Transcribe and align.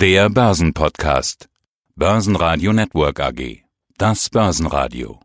Der 0.00 0.30
Börsenpodcast. 0.30 1.50
Börsenradio 1.94 2.72
Network 2.72 3.20
AG. 3.20 3.64
Das 3.98 4.30
Börsenradio. 4.30 5.20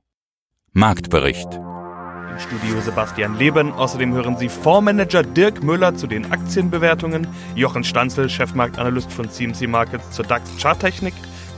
Marktbericht. 0.74 1.48
Im 1.54 2.40
Studio 2.40 2.82
Sebastian 2.82 3.38
Leben. 3.38 3.72
Außerdem 3.72 4.12
hören 4.12 4.38
Sie 4.38 4.50
Fondsmanager 4.50 5.24
Dirk 5.24 5.64
Müller 5.64 5.96
zu 5.96 6.08
den 6.08 6.30
Aktienbewertungen, 6.30 7.26
Jochen 7.56 7.86
Stanzel, 7.86 8.30
Chefmarktanalyst 8.30 9.14
von 9.14 9.30
CMC 9.30 9.66
Markets 9.70 10.12
zur 10.12 10.26
DAX 10.26 10.52
Charttechnik, 10.62 11.14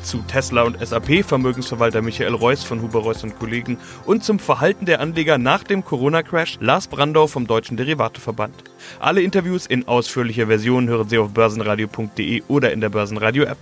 zu 0.08 0.20
Tesla 0.20 0.64
und 0.64 0.78
SAP 0.80 1.26
Vermögensverwalter 1.26 2.02
Michael 2.02 2.34
Reuss 2.34 2.64
von 2.64 2.82
Huber 2.82 3.00
Reuss 3.00 3.24
und 3.24 3.38
Kollegen 3.38 3.78
und 4.06 4.24
zum 4.24 4.40
Verhalten 4.40 4.86
der 4.86 5.02
Anleger 5.02 5.38
nach 5.38 5.66
dem 5.66 5.84
Corona-Crash 5.84 6.60
Lars 6.62 6.88
Brandau 6.88 7.28
vom 7.28 7.46
Deutschen 7.46 7.76
Derivateverband. 7.76 8.56
Alle 9.00 9.22
Interviews 9.22 9.66
in 9.66 9.86
ausführlicher 9.86 10.48
Version 10.48 10.88
hören 10.88 11.10
Sie 11.10 11.18
auf 11.18 11.32
börsenradio.de 11.32 12.44
oder 12.48 12.72
in 12.72 12.80
der 12.80 12.90
Börsenradio-App. 12.90 13.58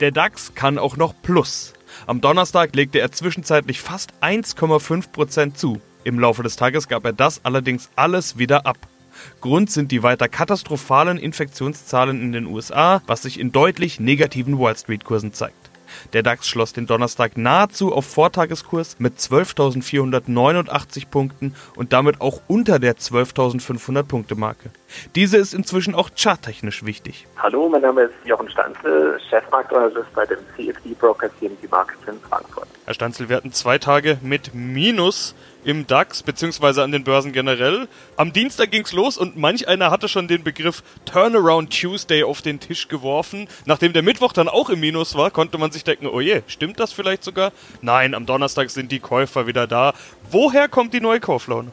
Der 0.00 0.10
DAX 0.10 0.54
kann 0.54 0.76
auch 0.76 0.98
noch 0.98 1.14
Plus. 1.22 1.72
Am 2.06 2.20
Donnerstag 2.20 2.76
legte 2.76 3.00
er 3.00 3.10
zwischenzeitlich 3.10 3.80
fast 3.80 4.12
1,5% 4.20 5.54
zu. 5.54 5.80
Im 6.04 6.20
Laufe 6.20 6.42
des 6.42 6.56
Tages 6.56 6.88
gab 6.88 7.06
er 7.06 7.14
das 7.14 7.40
allerdings 7.42 7.88
alles 7.96 8.36
wieder 8.36 8.66
ab. 8.66 8.76
Grund 9.40 9.70
sind 9.70 9.92
die 9.92 10.02
weiter 10.02 10.28
katastrophalen 10.28 11.18
Infektionszahlen 11.18 12.20
in 12.20 12.32
den 12.32 12.46
USA, 12.46 13.02
was 13.06 13.22
sich 13.22 13.40
in 13.40 13.52
deutlich 13.52 14.00
negativen 14.00 14.58
Wall 14.58 14.76
Street-Kursen 14.76 15.32
zeigt. 15.32 15.70
Der 16.12 16.22
DAX 16.22 16.48
schloss 16.48 16.72
den 16.72 16.86
Donnerstag 16.86 17.36
nahezu 17.36 17.92
auf 17.92 18.06
Vortageskurs 18.06 18.96
mit 18.98 19.18
12.489 19.18 21.08
Punkten 21.08 21.54
und 21.76 21.92
damit 21.92 22.20
auch 22.20 22.40
unter 22.48 22.78
der 22.78 22.96
12.500 22.96 24.02
Punkte 24.04 24.34
Marke. 24.34 24.70
Diese 25.14 25.36
ist 25.36 25.54
inzwischen 25.54 25.94
auch 25.94 26.10
charttechnisch 26.16 26.84
wichtig. 26.84 27.26
Hallo, 27.36 27.68
mein 27.68 27.82
Name 27.82 28.02
ist 28.02 28.14
Jochen 28.24 28.50
Stanzel, 28.50 29.20
Chefmarktanalyst 29.28 30.12
bei 30.14 30.26
dem 30.26 30.38
CFD-Broker 30.56 31.30
CMD 31.38 31.70
Markets 31.70 32.00
in 32.06 32.20
Frankfurt. 32.20 32.68
Herr 32.84 32.94
Stanzel, 32.94 33.28
wir 33.28 33.36
hatten 33.36 33.52
zwei 33.52 33.78
Tage 33.78 34.18
mit 34.22 34.54
Minus 34.54 35.34
im 35.66 35.86
DAX 35.86 36.22
beziehungsweise 36.22 36.84
an 36.84 36.92
den 36.92 37.02
Börsen 37.02 37.32
generell. 37.32 37.88
Am 38.16 38.32
Dienstag 38.32 38.70
ging's 38.70 38.92
los 38.92 39.18
und 39.18 39.36
manch 39.36 39.66
einer 39.66 39.90
hatte 39.90 40.08
schon 40.08 40.28
den 40.28 40.44
Begriff 40.44 40.84
Turnaround 41.04 41.76
Tuesday 41.76 42.22
auf 42.22 42.40
den 42.40 42.60
Tisch 42.60 42.86
geworfen. 42.86 43.48
Nachdem 43.64 43.92
der 43.92 44.02
Mittwoch 44.02 44.32
dann 44.32 44.48
auch 44.48 44.70
im 44.70 44.78
Minus 44.78 45.16
war, 45.16 45.32
konnte 45.32 45.58
man 45.58 45.72
sich 45.72 45.82
denken, 45.82 46.06
oh 46.06 46.20
je, 46.20 46.42
stimmt 46.46 46.78
das 46.78 46.92
vielleicht 46.92 47.24
sogar? 47.24 47.50
Nein, 47.82 48.14
am 48.14 48.26
Donnerstag 48.26 48.70
sind 48.70 48.92
die 48.92 49.00
Käufer 49.00 49.48
wieder 49.48 49.66
da. 49.66 49.92
Woher 50.30 50.68
kommt 50.68 50.94
die 50.94 51.00
neue 51.00 51.18
Kauflaune? 51.18 51.72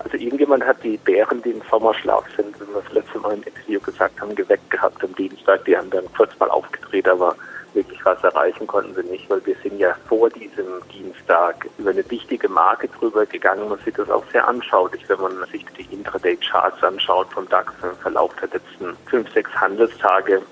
Also 0.00 0.16
irgendjemand 0.16 0.64
hat 0.64 0.82
die 0.82 0.96
Bären, 0.96 1.40
die 1.42 1.50
im 1.50 1.62
Sommerschlaf 1.70 2.24
sind, 2.36 2.56
wie 2.56 2.74
wir 2.74 2.82
das 2.82 2.92
letzte 2.92 3.20
Mal 3.20 3.34
im 3.34 3.42
Interview 3.44 3.78
gesagt 3.78 4.20
haben, 4.20 4.34
geweckt 4.34 4.68
gehabt 4.68 5.04
am 5.04 5.14
Dienstag. 5.14 5.64
Die 5.64 5.76
haben 5.76 5.90
dann 5.90 6.12
kurz 6.16 6.36
mal 6.40 6.50
aufgedreht, 6.50 7.06
aber 7.06 7.36
wirklich 7.74 8.04
was 8.04 8.22
erreichen 8.22 8.66
konnten 8.66 8.94
sie 8.94 9.08
nicht, 9.08 9.28
weil 9.30 9.44
wir 9.46 9.56
sind 9.62 9.78
ja 9.78 9.94
vor 10.06 10.28
diesem 10.30 10.66
Dienstag 10.92 11.66
über 11.78 11.90
eine 11.90 12.08
wichtige 12.10 12.48
Marke 12.48 12.88
drüber 12.88 13.26
gegangen. 13.26 13.68
Man 13.68 13.78
sieht 13.84 13.98
das 13.98 14.10
auch 14.10 14.24
sehr 14.32 14.46
anschaulich, 14.46 15.08
wenn 15.08 15.20
man 15.20 15.44
sich 15.50 15.64
die 15.78 15.92
Intraday-Charts 15.94 16.82
anschaut 16.82 17.28
vom 17.32 17.48
DAX 17.48 17.72
im 17.82 17.96
Verlauf 17.96 18.32
der 18.36 18.48
letzten 18.48 18.96
fünf, 19.06 19.32
sechs 19.32 19.50
Handelstage. 19.54 20.42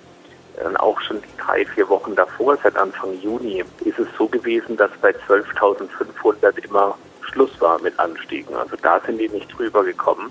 Dann 0.63 0.77
auch 0.77 1.01
schon 1.01 1.23
die 1.23 1.37
drei, 1.39 1.65
vier 1.65 1.89
Wochen 1.89 2.15
davor, 2.15 2.57
seit 2.63 2.77
Anfang 2.77 3.15
Juni, 3.21 3.65
ist 3.85 3.99
es 3.99 4.09
so 4.19 4.27
gewesen, 4.27 4.77
dass 4.77 4.91
bei 5.01 5.11
12.500 5.11 6.59
immer 6.65 6.97
Schluss 7.23 7.61
war 7.61 7.81
mit 7.81 7.99
Anstiegen. 7.99 8.55
Also 8.57 8.77
da 8.83 9.01
sind 9.01 9.19
die 9.19 9.29
nicht 9.29 9.57
drüber 9.57 9.85
gekommen. 9.85 10.31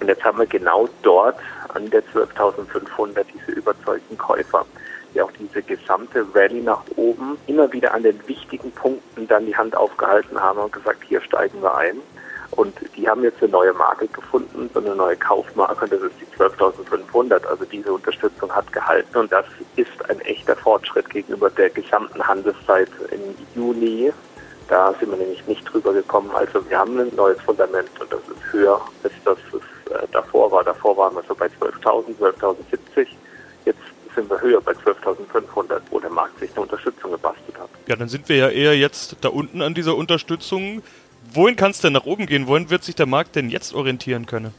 Und 0.00 0.08
jetzt 0.08 0.24
haben 0.24 0.38
wir 0.38 0.46
genau 0.46 0.88
dort 1.02 1.38
an 1.74 1.90
der 1.90 2.02
12.500 2.14 3.24
diese 3.34 3.52
überzeugten 3.52 4.16
Käufer 4.16 4.64
die 5.14 5.20
auch 5.20 5.32
diese 5.32 5.62
gesamte 5.62 6.26
Rallye 6.34 6.60
nach 6.60 6.82
oben 6.96 7.38
immer 7.46 7.72
wieder 7.72 7.94
an 7.94 8.02
den 8.02 8.20
wichtigen 8.26 8.70
Punkten 8.72 9.26
dann 9.26 9.46
die 9.46 9.56
Hand 9.56 9.76
aufgehalten 9.76 10.40
haben 10.40 10.58
und 10.60 10.72
gesagt, 10.72 11.02
hier 11.08 11.20
steigen 11.20 11.62
wir 11.62 11.74
ein. 11.76 11.96
Und 12.52 12.74
die 12.96 13.08
haben 13.08 13.22
jetzt 13.22 13.42
eine 13.42 13.52
neue 13.52 13.74
Marke 13.74 14.08
gefunden, 14.08 14.70
so 14.72 14.80
eine 14.80 14.94
neue 14.94 15.16
Kaufmarke, 15.16 15.84
und 15.84 15.92
das 15.92 16.00
ist 16.00 16.14
die 16.20 16.42
12.500. 16.42 17.46
Also 17.46 17.64
diese 17.66 17.92
Unterstützung 17.92 18.50
hat 18.50 18.72
gehalten 18.72 19.18
und 19.18 19.30
das 19.30 19.44
ist 19.76 20.10
ein 20.10 20.20
echter 20.22 20.56
Fortschritt 20.56 21.10
gegenüber 21.10 21.50
der 21.50 21.70
gesamten 21.70 22.26
Handelszeit 22.26 22.88
im 23.10 23.20
Juni. 23.54 24.12
Da 24.68 24.94
sind 24.98 25.10
wir 25.10 25.18
nämlich 25.18 25.46
nicht 25.46 25.64
drüber 25.64 25.92
gekommen. 25.92 26.30
Also 26.34 26.68
wir 26.68 26.78
haben 26.78 26.98
ein 26.98 27.14
neues 27.14 27.40
Fundament 27.42 27.88
und 28.00 28.12
das 28.12 28.20
ist 28.20 28.52
höher, 28.52 28.80
als 29.02 29.12
das 29.24 29.38
es 29.52 29.92
äh, 29.92 30.06
davor 30.12 30.50
war. 30.50 30.64
Davor 30.64 30.96
waren 30.96 31.14
wir 31.14 31.22
so 31.28 31.34
bei 31.34 31.46
12.000, 31.46 32.16
12.070 32.18 33.08
sind 34.18 34.30
wir 34.30 34.40
höher 34.40 34.60
bei 34.60 34.72
12.500, 34.72 35.80
wo 35.90 36.00
der 36.00 36.10
Markt 36.10 36.40
sich 36.40 36.50
eine 36.50 36.62
Unterstützung 36.62 37.12
gebastelt 37.12 37.56
hat. 37.56 37.68
Ja, 37.86 37.94
dann 37.94 38.08
sind 38.08 38.28
wir 38.28 38.36
ja 38.36 38.48
eher 38.48 38.76
jetzt 38.76 39.16
da 39.20 39.28
unten 39.28 39.62
an 39.62 39.74
dieser 39.74 39.94
Unterstützung. 39.94 40.82
Wohin 41.32 41.54
kann 41.54 41.70
es 41.70 41.80
denn 41.80 41.92
nach 41.92 42.04
oben 42.04 42.26
gehen? 42.26 42.48
Wohin 42.48 42.68
wird 42.68 42.82
sich 42.82 42.96
der 42.96 43.06
Markt 43.06 43.36
denn 43.36 43.48
jetzt 43.48 43.74
orientieren 43.74 44.26
können? 44.26 44.52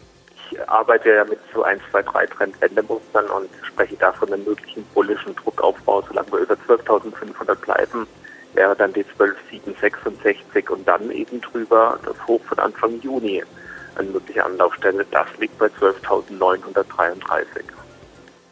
Ich 0.52 0.70
arbeite 0.70 1.09
ja 1.09 1.25
mit 1.25 1.40
so 1.53 1.64
1, 1.64 1.81
2, 1.92 2.03
3 2.03 2.25
Trendwendemustern 2.28 3.25
und 3.25 3.50
spreche 3.64 3.97
da 3.97 4.14
von 4.14 4.31
einem 4.31 4.46
möglichen 4.46 4.84
bullischen 4.94 5.36
Druckaufbau. 5.36 6.03
Solange 6.08 6.31
wir 6.31 6.40
über 6.40 6.56
12.500 6.56 7.56
bleiben, 7.56 8.08
wäre 8.53 8.76
dann 8.76 8.94
die 8.94 9.03
12.766 9.03 10.70
und 10.70 10.88
dann 10.88 11.12
eben 11.12 11.41
drüber 11.41 12.00
das 12.06 12.16
Hoch 12.28 12.41
von 12.46 12.59
Anfang 12.59 13.00
Juni 13.02 13.44
eine 13.96 14.09
mögliche 14.09 14.46
Anlaufstelle. 14.46 15.06
Das 15.12 15.28
liegt 15.38 15.58
bei 15.59 15.68
12.933. 15.68 17.64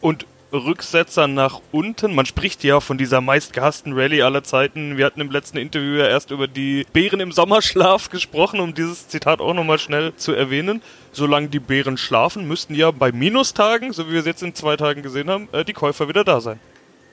Und 0.01 0.25
Rücksetzer 0.53 1.27
nach 1.27 1.61
unten. 1.71 2.15
Man 2.15 2.25
spricht 2.25 2.63
ja 2.63 2.79
von 2.79 2.97
dieser 2.97 3.21
meistgehassten 3.21 3.93
Rallye 3.93 4.21
aller 4.21 4.43
Zeiten. 4.43 4.97
Wir 4.97 5.05
hatten 5.05 5.21
im 5.21 5.31
letzten 5.31 5.57
Interview 5.57 5.97
ja 5.97 6.07
erst 6.07 6.31
über 6.31 6.47
die 6.47 6.85
Bären 6.93 7.19
im 7.19 7.31
Sommerschlaf 7.31 8.09
gesprochen, 8.11 8.59
um 8.59 8.73
dieses 8.73 9.07
Zitat 9.07 9.41
auch 9.41 9.53
nochmal 9.53 9.79
schnell 9.79 10.15
zu 10.15 10.33
erwähnen. 10.33 10.81
Solange 11.11 11.49
die 11.49 11.59
Bären 11.59 11.97
schlafen, 11.97 12.47
müssten 12.47 12.75
ja 12.75 12.91
bei 12.91 13.11
Minustagen, 13.11 13.91
so 13.91 14.07
wie 14.07 14.13
wir 14.13 14.19
es 14.21 14.25
jetzt 14.25 14.43
in 14.43 14.55
zwei 14.55 14.77
Tagen 14.77 15.01
gesehen 15.01 15.29
haben, 15.29 15.49
äh, 15.51 15.65
die 15.65 15.73
Käufer 15.73 16.07
wieder 16.07 16.23
da 16.23 16.39
sein 16.39 16.59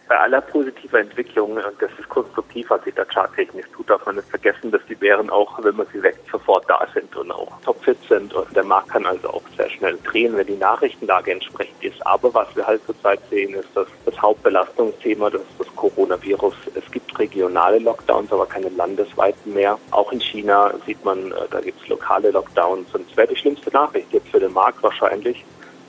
bei 0.08 0.18
aller 0.18 0.40
positiver 0.40 1.00
Entwicklung, 1.00 1.52
und 1.52 1.64
das 1.80 1.90
ist 1.98 2.08
konstruktiv, 2.08 2.68
was 2.68 2.82
sich 2.84 2.94
da 2.94 3.04
charttechnisch 3.04 3.66
tut, 3.72 3.88
darf 3.88 4.04
man 4.06 4.16
nicht 4.16 4.28
vergessen, 4.28 4.70
dass 4.70 4.82
die 4.88 4.94
Bären 4.94 5.30
auch, 5.30 5.62
wenn 5.62 5.76
man 5.76 5.86
sie 5.92 6.02
weckt, 6.02 6.28
sofort 6.30 6.68
da 6.68 6.86
sind 6.92 7.14
und 7.16 7.30
auch 7.30 7.60
topfit 7.62 7.98
sind. 8.08 8.34
Und 8.34 8.54
der 8.54 8.64
Markt 8.64 8.90
kann 8.90 9.06
also 9.06 9.28
auch 9.28 9.42
sehr 9.56 9.70
schnell 9.70 9.98
drehen, 10.04 10.36
wenn 10.36 10.46
die 10.46 10.56
Nachrichtenlage 10.56 11.32
entsprechend 11.32 11.82
ist. 11.82 12.06
Aber 12.06 12.32
was 12.34 12.54
wir 12.54 12.66
halt 12.66 12.84
zurzeit 12.84 13.20
sehen, 13.30 13.54
ist, 13.54 13.68
dass 13.74 13.88
das 14.04 14.20
Hauptbelastungsthema, 14.20 15.30
das 15.30 15.40
ist 15.42 15.60
das 15.60 15.76
Coronavirus. 15.76 16.54
Es 16.74 16.90
gibt 16.90 17.18
regionale 17.18 17.78
Lockdowns, 17.78 18.32
aber 18.32 18.46
keine 18.46 18.68
landesweiten 18.70 19.54
mehr. 19.54 19.78
Auch 19.90 20.12
in 20.12 20.20
China 20.20 20.72
sieht 20.86 21.02
man, 21.04 21.32
äh, 21.32 21.34
da 21.50 21.60
gibt 21.60 21.80
es 21.80 21.88
lokale 21.88 22.30
Lockdowns. 22.30 22.94
Und 22.94 23.10
es 23.10 23.16
wäre 23.16 23.28
die 23.28 23.36
schlimmste 23.36 23.70
Nachricht 23.70 24.12
jetzt 24.12 24.28
für 24.28 24.40
den 24.40 24.52
Markt 24.52 24.82
wahrscheinlich, 24.82 25.44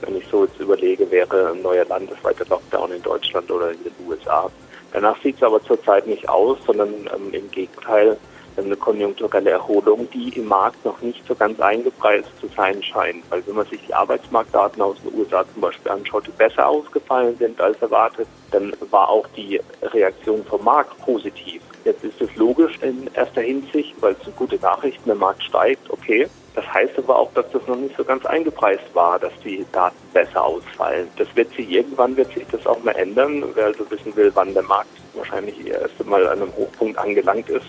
wenn 0.06 0.18
ich 0.18 0.28
so 0.28 0.46
jetzt 0.46 0.60
überlege, 0.60 1.10
wäre 1.10 1.52
ein 1.52 1.62
neuer 1.62 1.86
landesweiter 1.86 2.46
Lockdown 2.50 2.92
in 2.92 3.02
Deutschland 3.02 3.50
oder 3.52 3.72
in 3.72 3.84
den 3.84 3.94
USA. 4.08 4.50
Danach 4.92 5.22
sieht 5.22 5.36
es 5.36 5.44
aber 5.44 5.62
zurzeit 5.64 6.08
nicht 6.08 6.28
aus, 6.30 6.58
sondern 6.66 6.90
ähm, 7.14 7.34
im 7.34 7.52
Gegenteil 7.52 8.18
eine 8.58 8.76
konjunkturelle 8.76 9.52
Erholung, 9.52 10.08
die 10.12 10.30
im 10.30 10.48
Markt 10.48 10.84
noch 10.86 11.02
nicht 11.02 11.26
so 11.28 11.36
ganz 11.36 11.60
eingepreist 11.60 12.30
zu 12.40 12.48
sein 12.56 12.82
scheint. 12.82 13.30
Weil 13.30 13.46
wenn 13.46 13.56
man 13.56 13.66
sich 13.66 13.82
die 13.86 13.94
Arbeitsmarktdaten 13.94 14.82
aus 14.82 14.98
den 15.04 15.20
USA 15.20 15.44
zum 15.54 15.62
Beispiel 15.62 15.92
anschaut, 15.92 16.28
die 16.28 16.32
besser 16.32 16.68
ausgefallen 16.68 17.36
sind 17.38 17.60
als 17.60 17.82
erwartet, 17.82 18.28
dann 18.52 18.74
war 18.90 19.10
auch 19.10 19.28
die 19.36 19.60
Reaktion 19.82 20.44
vom 20.46 20.64
Markt 20.64 20.98
positiv. 21.00 21.62
Jetzt 21.84 22.04
ist 22.04 22.22
es 22.22 22.34
logisch 22.36 22.80
in 22.82 23.10
erster 23.14 23.42
Hinsicht, 23.42 23.94
weil 24.00 24.14
es 24.14 24.24
sind 24.24 24.36
gute 24.38 24.56
Nachrichten, 24.58 25.06
der 25.06 25.16
Markt 25.16 25.44
steigt, 25.44 25.90
okay. 25.90 26.28
Das 26.56 26.66
heißt 26.74 26.98
aber 26.98 27.20
auch, 27.20 27.34
dass 27.34 27.46
das 27.52 27.68
noch 27.68 27.76
nicht 27.76 27.96
so 27.98 28.04
ganz 28.06 28.26
eingepreist 28.26 28.84
war, 28.94 29.20
dass 29.20 29.34
die 29.44 29.66
Daten 29.74 29.98
besser 30.14 30.44
ausfallen. 30.44 31.10
Das 31.18 31.28
wird 31.36 31.54
sich 31.54 31.70
irgendwann 31.70 32.16
wird 32.16 32.34
sich 32.34 32.46
das 32.50 32.66
auch 32.66 32.82
mal 32.82 32.94
ändern. 32.94 33.44
Wer 33.54 33.66
also 33.66 33.90
wissen 33.92 34.16
will, 34.16 34.32
wann 34.34 34.54
der 34.54 34.64
Markt 34.64 34.90
wahrscheinlich 35.14 35.68
erst 35.68 36.00
einmal 36.00 36.26
an 36.28 36.42
einem 36.42 36.56
Hochpunkt 36.56 36.98
angelangt 36.98 37.50
ist, 37.50 37.66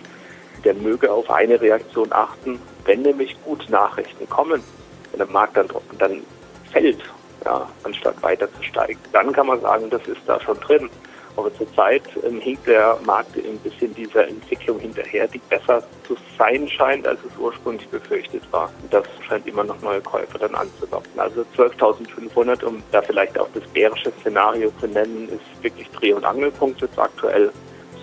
der 0.65 0.75
möge 0.75 1.11
auf 1.11 1.29
eine 1.31 1.61
Reaktion 1.61 2.13
achten. 2.13 2.61
Wenn 2.85 3.03
nämlich 3.03 3.37
gute 3.45 3.71
Nachrichten 3.73 4.29
kommen, 4.29 4.63
wenn 5.11 5.19
der 5.19 5.29
Markt 5.29 5.57
dann, 5.57 5.69
dann 5.99 6.23
fällt, 6.71 7.03
ja, 7.45 7.69
anstatt 7.83 8.23
weiter 8.23 8.49
zu 8.55 8.63
steigen, 8.63 9.01
dann 9.13 9.33
kann 9.33 9.49
man 9.49 9.61
sagen, 9.61 9.91
das 9.91 10.07
ist 10.07 10.21
da 10.27 10.41
schon 10.41 10.61
drin. 10.61 10.89
Aber 11.37 11.55
zurzeit 11.55 12.03
ähm, 12.27 12.41
hinkt 12.41 12.67
der 12.67 12.99
Markt 13.05 13.37
ein 13.37 13.59
bisschen 13.59 13.95
dieser 13.95 14.27
Entwicklung 14.27 14.79
hinterher, 14.79 15.29
die 15.29 15.39
besser 15.51 15.83
zu 16.07 16.17
sein 16.39 16.67
scheint, 16.69 17.07
als 17.07 17.21
es 17.21 17.39
ursprünglich 17.39 17.89
befürchtet 17.89 18.43
war. 18.51 18.73
Und 18.83 18.93
das 18.93 19.05
scheint 19.27 19.47
immer 19.47 19.65
noch 19.65 19.81
neue 19.83 20.01
Käufer 20.01 20.39
dann 20.39 20.55
anzulocken. 20.55 21.19
Also 21.19 21.45
12.500, 21.57 22.65
um 22.65 22.83
da 22.91 23.03
vielleicht 23.03 23.39
auch 23.39 23.49
das 23.53 23.65
bärische 23.69 24.13
Szenario 24.21 24.73
zu 24.81 24.87
nennen, 24.87 25.29
ist 25.29 25.63
wirklich 25.63 25.89
Dreh- 25.91 26.15
und 26.15 26.25
Angelpunkt 26.25 26.81
jetzt 26.81 26.99
aktuell. 26.99 27.51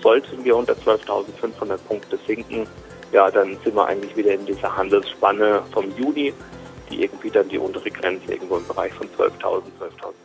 Sollten 0.00 0.44
wir 0.44 0.56
unter 0.56 0.74
12.500 0.74 1.76
Punkte 1.88 2.18
sinken, 2.26 2.66
ja, 3.12 3.30
dann 3.30 3.56
sind 3.62 3.76
wir 3.76 3.86
eigentlich 3.86 4.16
wieder 4.16 4.34
in 4.34 4.44
dieser 4.44 4.76
Handelsspanne 4.76 5.62
vom 5.72 5.90
Juni, 5.96 6.34
die 6.90 7.04
irgendwie 7.04 7.30
dann 7.30 7.48
die 7.48 7.58
untere 7.58 7.90
Grenze 7.90 8.32
irgendwo 8.32 8.56
im 8.56 8.66
Bereich 8.66 8.92
von 8.92 9.06
12.000, 9.08 9.62
12.070 9.80 10.02
hatte. 10.02 10.23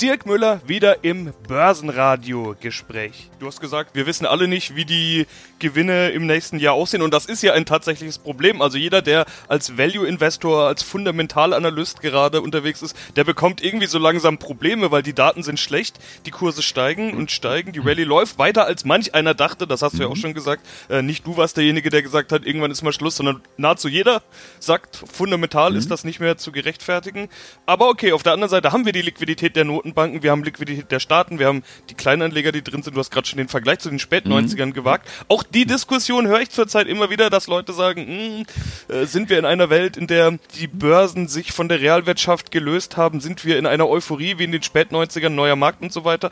Dirk 0.00 0.26
Müller 0.26 0.60
wieder 0.66 1.04
im 1.04 1.32
Börsenradio-Gespräch. 1.48 3.30
Du 3.38 3.46
hast 3.46 3.60
gesagt, 3.60 3.94
wir 3.94 4.06
wissen 4.06 4.26
alle 4.26 4.46
nicht, 4.46 4.76
wie 4.76 4.84
die 4.84 5.26
Gewinne 5.58 6.10
im 6.10 6.26
nächsten 6.26 6.58
Jahr 6.58 6.74
aussehen 6.74 7.00
und 7.00 7.14
das 7.14 7.24
ist 7.24 7.42
ja 7.42 7.54
ein 7.54 7.64
tatsächliches 7.64 8.18
Problem. 8.18 8.60
Also 8.60 8.76
jeder, 8.76 9.00
der 9.00 9.24
als 9.48 9.78
Value-Investor, 9.78 10.66
als 10.66 10.82
Fundamentalanalyst 10.82 12.02
gerade 12.02 12.42
unterwegs 12.42 12.82
ist, 12.82 12.94
der 13.16 13.24
bekommt 13.24 13.64
irgendwie 13.64 13.86
so 13.86 13.98
langsam 13.98 14.36
Probleme, 14.36 14.90
weil 14.90 15.02
die 15.02 15.14
Daten 15.14 15.42
sind 15.42 15.58
schlecht, 15.58 15.98
die 16.26 16.30
Kurse 16.30 16.62
steigen 16.62 17.14
und 17.14 17.30
steigen, 17.30 17.72
die 17.72 17.78
Rallye 17.78 18.04
läuft 18.04 18.38
weiter 18.38 18.66
als 18.66 18.84
manch 18.84 19.14
einer 19.14 19.32
dachte, 19.32 19.66
das 19.66 19.80
hast 19.80 19.98
du 19.98 20.02
ja 20.02 20.08
auch 20.08 20.16
schon 20.16 20.34
gesagt. 20.34 20.66
Äh, 20.90 21.00
nicht 21.00 21.26
du 21.26 21.38
warst 21.38 21.56
derjenige, 21.56 21.88
der 21.88 22.02
gesagt 22.02 22.32
hat, 22.32 22.44
irgendwann 22.44 22.70
ist 22.70 22.82
mal 22.82 22.92
Schluss, 22.92 23.16
sondern 23.16 23.40
nahezu 23.56 23.88
jeder 23.88 24.22
sagt, 24.60 25.02
fundamental 25.10 25.70
mhm. 25.70 25.78
ist 25.78 25.90
das 25.90 26.04
nicht 26.04 26.20
mehr 26.20 26.36
zu 26.36 26.52
gerechtfertigen. 26.52 27.30
Aber 27.64 27.88
okay, 27.88 28.12
auf 28.12 28.22
der 28.22 28.34
anderen 28.34 28.50
Seite 28.50 28.72
haben 28.72 28.84
wir 28.84 28.92
die 28.92 29.02
Liquidität 29.02 29.56
der 29.56 29.64
Notenbanken, 29.86 30.22
wir 30.22 30.30
haben 30.30 30.42
Liquidität 30.42 30.90
der 30.90 31.00
Staaten, 31.00 31.38
wir 31.38 31.46
haben 31.46 31.62
die 31.88 31.94
Kleinanleger, 31.94 32.52
die 32.52 32.62
drin 32.62 32.82
sind. 32.82 32.96
Du 32.96 33.00
hast 33.00 33.10
gerade 33.10 33.26
schon 33.26 33.38
den 33.38 33.48
Vergleich 33.48 33.78
zu 33.78 33.88
den 33.88 33.98
späten 33.98 34.30
mhm. 34.30 34.36
90ern 34.36 34.72
gewagt. 34.72 35.08
Auch 35.28 35.42
die 35.42 35.64
Diskussion 35.64 36.26
höre 36.26 36.40
ich 36.40 36.50
zurzeit 36.50 36.88
immer 36.88 37.10
wieder, 37.10 37.30
dass 37.30 37.46
Leute 37.46 37.72
sagen, 37.72 38.06
mh, 38.06 38.46
hm, 38.88 38.96
äh, 38.96 39.06
sind 39.06 39.30
wir 39.30 39.38
in 39.38 39.44
einer 39.44 39.70
Welt, 39.70 39.96
in 39.96 40.06
der 40.06 40.38
die 40.58 40.66
Börsen 40.66 41.28
sich 41.28 41.52
von 41.52 41.68
der 41.68 41.80
Realwirtschaft 41.80 42.50
gelöst 42.50 42.96
haben? 42.96 43.20
Sind 43.20 43.44
wir 43.44 43.58
in 43.58 43.66
einer 43.66 43.88
Euphorie 43.88 44.38
wie 44.38 44.44
in 44.44 44.52
den 44.52 44.62
späten 44.62 44.94
90ern, 44.96 45.30
neuer 45.30 45.56
Markt 45.56 45.82
und 45.82 45.92
so 45.92 46.04
weiter? 46.04 46.30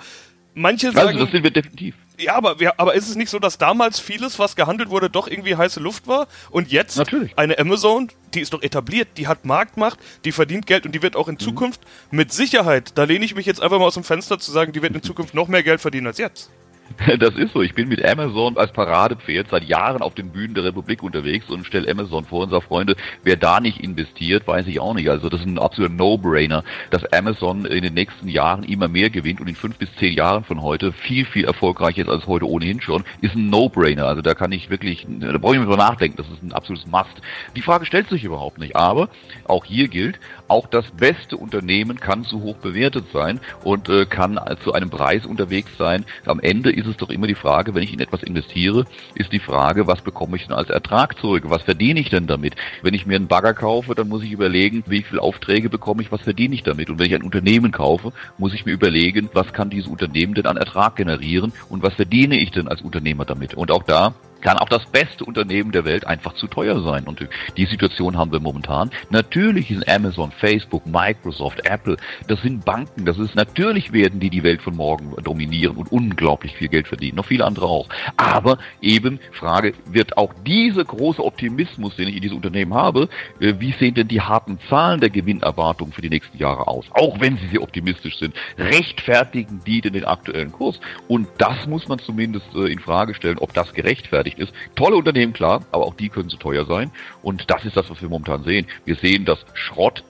Manche 0.55 0.93
sagen. 0.93 1.09
Also, 1.09 1.21
das 1.21 1.31
sind 1.31 1.43
wir 1.43 1.51
definitiv. 1.51 1.95
Ja, 2.19 2.37
aber, 2.37 2.61
wir, 2.61 2.78
aber 2.78 2.94
ist 2.94 3.08
es 3.08 3.16
nicht 3.16 3.31
so, 3.31 3.38
dass 3.38 3.58
damals 3.58 3.99
vieles, 3.99 4.38
was 4.38 4.55
gehandelt 4.55 4.90
wurde, 4.90 5.11
doch 5.11 5.26
irgendwie 5.26 5.56
heiße 5.56 5.81
Luft 5.81 6.06
war? 6.06 6.28
Und 6.50 6.70
jetzt 6.70 6.96
Natürlich. 6.96 7.37
eine 7.37 7.58
Amazon, 7.58 8.08
die 8.34 8.40
ist 8.40 8.52
doch 8.52 8.62
etabliert, 8.62 9.08
die 9.16 9.26
hat 9.26 9.44
Marktmacht, 9.44 9.99
die 10.25 10.32
verdient 10.32 10.66
Geld 10.66 10.87
und 10.87 10.94
die 10.94 11.02
wird 11.02 11.16
auch 11.16 11.28
in 11.28 11.34
mhm. 11.34 11.40
Zukunft 11.40 11.81
mit 12.11 12.32
Sicherheit, 12.32 12.93
da 12.94 13.05
lehne 13.05 13.25
ich 13.25 13.34
mich 13.34 13.46
jetzt 13.46 13.61
einfach 13.61 13.78
mal 13.78 13.87
aus 13.87 13.94
dem 13.94 14.05
Fenster 14.05 14.38
zu 14.38 14.52
sagen, 14.52 14.72
die 14.72 14.82
wird 14.82 14.94
in 14.94 15.02
Zukunft 15.02 15.34
noch 15.34 15.49
mehr 15.49 15.62
Geld 15.62 15.81
verdienen 15.81 16.06
als 16.06 16.19
jetzt. 16.19 16.50
Das 17.19 17.34
ist 17.36 17.52
so. 17.52 17.62
Ich 17.62 17.75
bin 17.75 17.88
mit 17.88 18.04
Amazon 18.04 18.56
als 18.56 18.72
Paradepferd 18.72 19.48
seit 19.50 19.64
Jahren 19.64 20.02
auf 20.02 20.14
den 20.14 20.31
Bühnen 20.31 20.54
der 20.54 20.64
Republik 20.64 21.02
unterwegs 21.02 21.48
und 21.48 21.66
stelle 21.66 21.90
Amazon 21.90 22.25
vor 22.25 22.44
Unser 22.44 22.60
Freunde, 22.60 22.96
wer 23.22 23.36
da 23.36 23.60
nicht 23.60 23.81
investiert, 23.81 24.46
weiß 24.46 24.66
ich 24.66 24.81
auch 24.81 24.94
nicht. 24.94 25.08
Also 25.08 25.28
das 25.28 25.40
ist 25.40 25.46
ein 25.46 25.58
absoluter 25.58 25.94
No-Brainer, 25.94 26.64
dass 26.90 27.04
Amazon 27.12 27.64
in 27.64 27.82
den 27.82 27.94
nächsten 27.94 28.28
Jahren 28.28 28.62
immer 28.64 28.88
mehr 28.88 29.10
gewinnt 29.10 29.40
und 29.40 29.48
in 29.48 29.56
fünf 29.56 29.76
bis 29.76 29.94
zehn 29.96 30.14
Jahren 30.14 30.44
von 30.44 30.62
heute 30.62 30.92
viel, 30.92 31.25
viel 31.25 31.44
erfolgreicher 31.44 32.02
ist 32.02 32.08
als 32.08 32.26
heute 32.26 32.48
ohnehin 32.48 32.81
schon, 32.81 33.04
ist 33.20 33.34
ein 33.34 33.48
No-Brainer. 33.48 34.06
Also 34.06 34.22
da 34.22 34.34
kann 34.34 34.52
ich 34.52 34.70
wirklich, 34.70 35.06
da 35.08 35.36
brauche 35.38 35.54
ich 35.54 35.60
nicht 35.60 35.70
drüber 35.70 35.82
nachdenken. 35.82 36.16
Das 36.16 36.28
ist 36.28 36.42
ein 36.42 36.52
absolutes 36.52 36.86
Must. 36.86 37.20
Die 37.56 37.62
Frage 37.62 37.86
stellt 37.86 38.08
sich 38.08 38.25
überhaupt 38.25 38.58
nicht. 38.58 38.76
Aber 38.76 39.08
auch 39.44 39.64
hier 39.64 39.88
gilt, 39.88 40.19
auch 40.48 40.66
das 40.66 40.90
beste 40.92 41.36
Unternehmen 41.36 42.00
kann 42.00 42.25
zu 42.25 42.42
hoch 42.42 42.56
bewertet 42.56 43.06
sein 43.12 43.40
und 43.62 43.88
äh, 43.88 44.06
kann 44.06 44.38
zu 44.62 44.72
einem 44.72 44.90
Preis 44.90 45.26
unterwegs 45.26 45.70
sein. 45.78 46.04
Am 46.26 46.40
Ende 46.40 46.74
ist 46.75 46.87
es 46.87 46.97
doch 46.97 47.11
immer 47.11 47.26
die 47.26 47.35
Frage, 47.35 47.75
wenn 47.75 47.82
ich 47.82 47.93
in 47.93 48.00
etwas 48.00 48.23
investiere, 48.23 48.85
ist 49.15 49.32
die 49.32 49.38
Frage, 49.38 49.87
was 49.87 50.03
bekomme 50.03 50.37
ich 50.37 50.47
denn 50.47 50.56
als 50.56 50.71
Ertrag 50.71 51.19
zurück? 51.19 51.44
Was 51.47 51.62
verdiene 51.62 52.00
ich 52.00 52.11
denn 52.11 52.26
damit? 52.26 52.55
Wenn 52.82 52.94
ich 52.94 53.06
mir 53.06 53.17
einen 53.17 53.29
Bagger 53.29 53.55
kaufe, 53.55 53.94
dann 53.94 54.09
muss 54.09 54.23
ich 54.23 54.32
überlegen, 54.32 54.85
wie 54.87 55.03
viele 55.03 55.23
Aufträge 55.23 55.71
bekomme 55.71 56.03
ich, 56.03 56.12
was 56.12 56.23
verdiene 56.23 56.55
ich 56.55 56.62
damit? 56.62 56.91
Und 56.91 56.99
wenn 56.99 57.06
ich 57.06 57.15
ein 57.15 57.23
Unternehmen 57.23 57.73
kaufe, 57.73 58.12
muss 58.38 58.55
ich 58.55 58.67
mir 58.67 58.73
überlegen, 58.73 59.29
was 59.32 59.53
kann 59.53 59.71
dieses 59.71 59.88
Unternehmen 59.88 60.35
denn 60.35 60.47
an 60.47 60.56
Ertrag 60.56 60.97
generieren 60.97 61.53
und 61.69 61.82
was 61.82 61.94
verdiene 61.94 62.37
ich 62.38 62.50
denn 62.50 62.69
als 62.69 62.82
Unternehmer 62.82 63.25
damit? 63.25 63.55
Und 63.55 63.70
auch 63.70 63.82
da 63.82 64.15
kann 64.44 64.58
auch 64.58 64.69
das 64.69 64.85
beste 64.87 65.25
Unternehmen 65.25 65.73
der 65.73 65.85
Welt 65.85 66.06
einfach 66.06 66.35
zu 66.35 66.46
teuer 66.46 66.81
sein. 66.82 67.05
Und 67.05 67.26
die 67.56 67.64
Situation 67.64 68.17
haben 68.17 68.31
wir 68.31 68.41
momentan. 68.41 68.91
Natürlich 69.11 69.70
ist 69.70 69.88
Amazon, 69.88 70.31
Facebook, 70.31 70.87
Microsoft, 70.87 71.67
Apple, 71.67 71.96
das 72.29 72.41
sind 72.43 72.64
Banken, 72.64 73.05
das 73.06 73.19
ist 73.19 73.35
natürlich 73.35 73.93
werden 73.93 74.20
die 74.20 74.31
die 74.31 74.43
Welt 74.43 74.62
von 74.62 74.76
morgen 74.76 75.14
dominieren 75.23 75.76
und 75.76 75.91
unglaublich 75.91 76.55
viel 76.55 76.69
Geld 76.69 76.87
verdienen. 76.87 77.17
Noch 77.17 77.25
viele 77.25 77.44
andere 77.44 77.67
auch. 77.67 77.88
Aber 78.17 78.58
eben 78.82 79.19
Frage, 79.32 79.73
wird 79.87 80.17
auch 80.19 80.35
dieser 80.46 80.85
große 80.85 81.25
Optimismus, 81.25 81.96
den 81.96 82.08
ich 82.08 82.17
in 82.17 82.23
diesem 82.23 82.37
Unternehmen 82.37 82.75
habe, 82.75 83.08
äh, 83.41 83.55
wie 83.58 83.73
sehen 83.73 83.94
denn 83.94 84.08
die 84.08 84.20
harten 84.20 84.58
Zahlen 84.69 85.00
der 85.00 85.11
Gewinnerwartung 85.11 85.93
für 85.93 86.02
die 86.02 86.11
nächsten 86.11 86.37
Jahre 86.37 86.69
aus? 86.69 86.85
Auch 86.91 87.19
wenn 87.20 87.38
sie 87.38 87.49
sehr 87.49 87.62
optimistisch 87.62 88.19
sind, 88.19 88.35
rechtfertigen 88.58 89.62
die 89.67 89.81
denn 89.81 89.94
den 89.94 90.05
aktuellen 90.05 90.52
Kurs? 90.52 90.81
Und 91.08 91.29
das 91.38 91.67
muss 91.67 91.88
man 91.88 91.99
zumindest 91.99 92.55
äh, 92.55 92.70
in 92.70 92.79
Frage 92.79 93.14
stellen, 93.14 93.38
ob 93.38 93.55
das 93.55 93.73
gerechtfertigt 93.73 94.33
berechtigt 94.34 94.38
ist. 94.38 94.52
Tolle 94.75 94.96
Unternehmen, 94.96 95.32
klar, 95.32 95.64
aber 95.72 95.86
auch 95.86 95.94
die 95.94 96.08
können 96.08 96.28
zu 96.28 96.36
teuer 96.36 96.64
sein. 96.66 96.90
Und 97.22 97.50
das 97.50 97.64
ist 97.64 97.76
das, 97.76 97.90
was 97.90 98.00
wir 98.00 98.08
momentan 98.08 98.44
sehen. 98.44 98.66
Wir 98.84 98.96
sehen, 98.96 99.25
dass 99.25 99.44
Schrott 99.54 100.04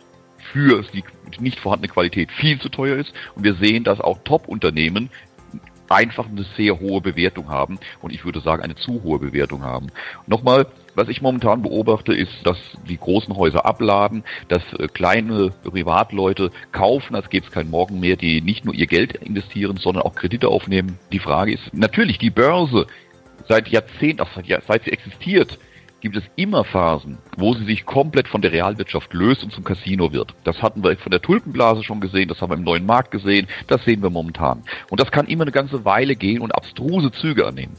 für 0.52 0.84
die 0.92 1.04
nicht 1.40 1.58
vorhandene 1.58 1.92
Qualität 1.92 2.30
viel 2.32 2.60
zu 2.60 2.68
teuer 2.68 2.96
ist. 2.96 3.12
Und 3.34 3.44
wir 3.44 3.54
sehen, 3.54 3.84
dass 3.84 4.00
auch 4.00 4.18
Top-Unternehmen 4.24 5.10
einfach 5.88 6.26
eine 6.26 6.44
sehr 6.56 6.80
hohe 6.80 7.00
Bewertung 7.00 7.50
haben 7.50 7.78
und 8.00 8.12
ich 8.12 8.24
würde 8.24 8.40
sagen 8.40 8.62
eine 8.62 8.74
zu 8.74 9.02
hohe 9.02 9.18
Bewertung 9.18 9.62
haben. 9.62 9.88
Nochmal, 10.26 10.66
was 10.94 11.08
ich 11.08 11.20
momentan 11.20 11.62
beobachte, 11.62 12.14
ist, 12.14 12.32
dass 12.44 12.56
die 12.88 12.96
großen 12.96 13.36
Häuser 13.36 13.66
abladen, 13.66 14.24
dass 14.48 14.62
äh, 14.78 14.88
kleine 14.88 15.52
Privatleute 15.62 16.50
kaufen, 16.72 17.14
als 17.14 17.28
gäbe 17.28 17.46
es 17.46 17.52
keinen 17.52 17.70
Morgen 17.70 18.00
mehr, 18.00 18.16
die 18.16 18.40
nicht 18.40 18.64
nur 18.64 18.74
ihr 18.74 18.86
Geld 18.86 19.14
investieren, 19.16 19.76
sondern 19.76 20.04
auch 20.04 20.14
Kredite 20.14 20.48
aufnehmen. 20.48 20.98
Die 21.12 21.18
Frage 21.18 21.52
ist 21.52 21.74
natürlich, 21.74 22.18
die 22.18 22.30
Börse 22.30 22.86
seit 23.48 23.68
Jahrzehnten, 23.68 24.22
auch 24.22 24.28
seit, 24.66 24.84
sie 24.84 24.92
existiert, 24.92 25.58
gibt 26.04 26.16
es 26.16 26.24
immer 26.36 26.64
Phasen, 26.64 27.16
wo 27.38 27.54
sie 27.54 27.64
sich 27.64 27.86
komplett 27.86 28.28
von 28.28 28.42
der 28.42 28.52
Realwirtschaft 28.52 29.14
löst 29.14 29.42
und 29.42 29.52
zum 29.52 29.64
Casino 29.64 30.12
wird. 30.12 30.34
Das 30.44 30.60
hatten 30.60 30.84
wir 30.84 30.94
von 30.98 31.10
der 31.10 31.22
Tulpenblase 31.22 31.82
schon 31.82 32.02
gesehen, 32.02 32.28
das 32.28 32.42
haben 32.42 32.50
wir 32.50 32.58
im 32.58 32.62
neuen 32.62 32.84
Markt 32.84 33.10
gesehen, 33.10 33.46
das 33.68 33.82
sehen 33.86 34.02
wir 34.02 34.10
momentan. 34.10 34.62
Und 34.90 35.00
das 35.00 35.10
kann 35.10 35.26
immer 35.26 35.44
eine 35.44 35.50
ganze 35.50 35.86
Weile 35.86 36.14
gehen 36.14 36.42
und 36.42 36.54
abstruse 36.54 37.10
Züge 37.10 37.46
annehmen. 37.46 37.72